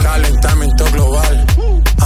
Calentamiento 0.02 0.84
global. 0.92 1.46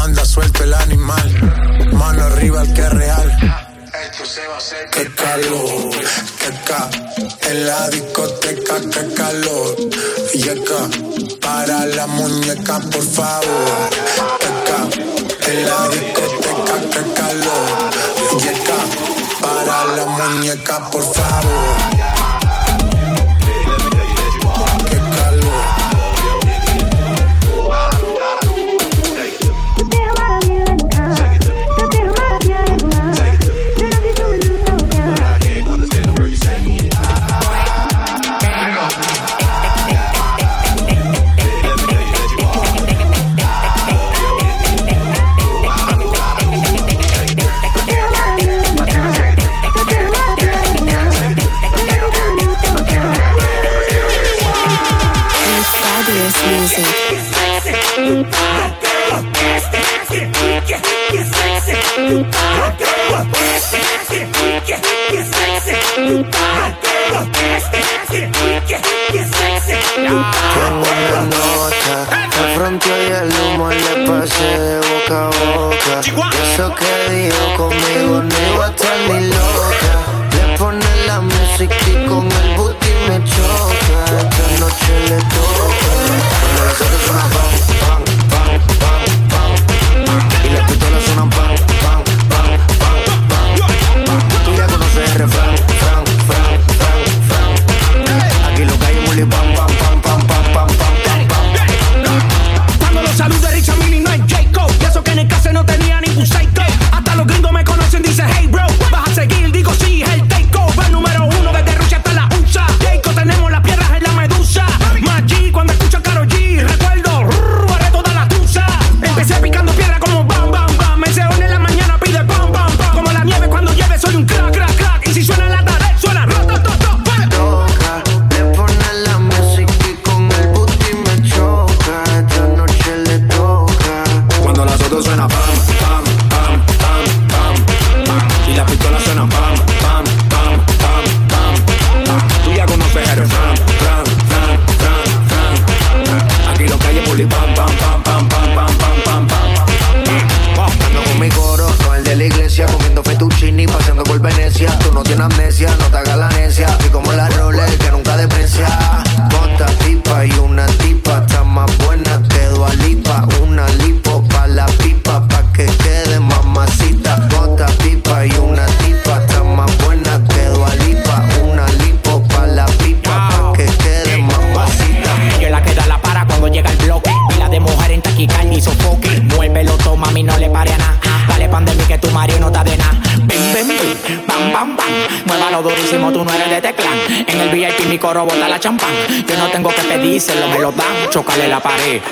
Anda 0.04 0.24
suelto 0.24 0.64
el 0.64 0.74
animal. 0.74 1.88
Mano 1.92 2.22
arriba 2.24 2.62
el 2.62 2.74
que 2.74 2.80
es 2.80 2.90
real 2.90 3.69
esto 4.10 4.24
se 4.24 4.46
va 4.46 4.58
calor, 5.14 5.90
qué 6.38 6.50
ca, 6.64 6.90
en 7.48 7.66
la 7.66 7.88
discoteca, 7.90 8.80
qué 8.92 9.14
calor. 9.14 9.76
Yeca, 10.34 10.88
para 11.40 11.86
la 11.86 12.06
muñeca, 12.06 12.80
por 12.80 13.02
favor. 13.02 13.90
Qué 14.40 14.50
ca, 14.66 15.50
en 15.50 15.66
la 15.66 15.88
discoteca, 15.88 16.76
qué 16.92 17.12
calor. 17.14 17.68
Yeca, 18.42 18.78
para 19.40 19.84
la 19.96 20.06
muñeca, 20.06 20.90
por 20.90 21.02
favor. 21.14 22.09
buena 70.80 71.22
nota, 71.24 71.90
y 72.86 73.12
el 73.12 73.30
humo 73.40 73.70
le 73.70 74.06
pasé 74.06 74.58
de 74.58 74.76
boca 74.78 75.16
a 75.20 75.28
boca. 75.28 75.94
Eso 76.52 76.66
que 76.74 76.92
dijo 77.14 77.44
conmigo 77.56 78.14
no 78.22 78.34
iba 78.54 78.66
a 78.66 78.70
estar 78.70 78.98
loca. 79.08 79.92
Le 80.32 80.58
ponen 80.58 80.98
la 81.06 81.20
música 81.20 81.76
y 81.86 82.06
con 82.06 82.24
el 82.32 82.56
booty 82.56 82.90
me 83.08 83.16
choca. 83.24 83.98
Esta 84.18 84.44
noche 84.58 84.92
le 85.08 85.16
toca. 85.16 85.50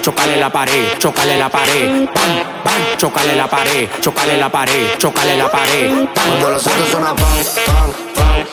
chocale 0.01 0.37
la 0.37 0.51
pared, 0.51 0.99
chocale 0.99 1.37
la 1.37 1.49
pared, 1.49 2.09
pam, 2.13 2.63
pam, 2.65 2.97
chocale 2.97 3.35
la 3.35 3.47
pared, 3.47 3.89
chocale 4.01 4.37
la 4.37 4.49
pared, 4.49 4.97
chocale 4.99 5.37
la 5.37 5.49
pared. 5.49 6.09
Cuando 6.15 6.51
los 6.51 6.67
autos 6.67 6.89
suenan 6.89 7.17
pan, 7.17 7.39
pan, 7.67 7.93
pan, 8.15 8.47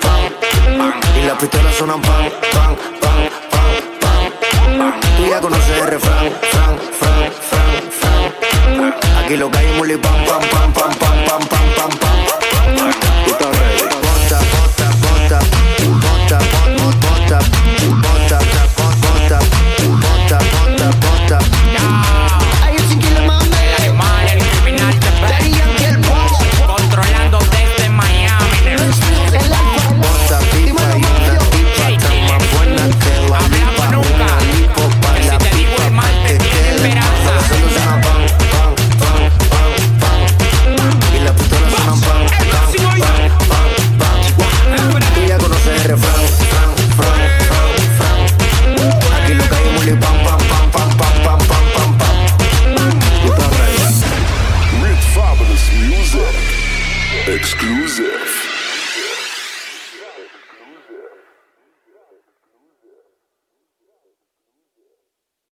pan, 0.00 0.78
pan, 0.78 1.00
y 1.16 1.26
las 1.26 1.38
pistolas 1.38 1.74
suenan 1.74 2.00
pan, 2.02 2.30
pan, 2.52 2.76
pan, 3.00 3.30
pan, 4.00 4.32
pan, 4.78 4.94
Tú 5.16 5.26
ya 5.26 5.40
conoces 5.40 5.78
el 5.78 5.86
refrán, 5.86 6.32
fran, 6.50 6.78
fran, 6.98 7.32
fran, 7.48 7.82
fran. 8.00 9.24
Aquí 9.24 9.36
lo 9.36 9.50
caímos 9.50 9.88
y 9.88 9.96
pam, 9.96 10.24
pam, 10.26 10.42
pam, 10.50 10.72
pam, 10.72 10.94
pam, 10.94 11.24
pam, 11.26 11.48
pam. 11.48 11.63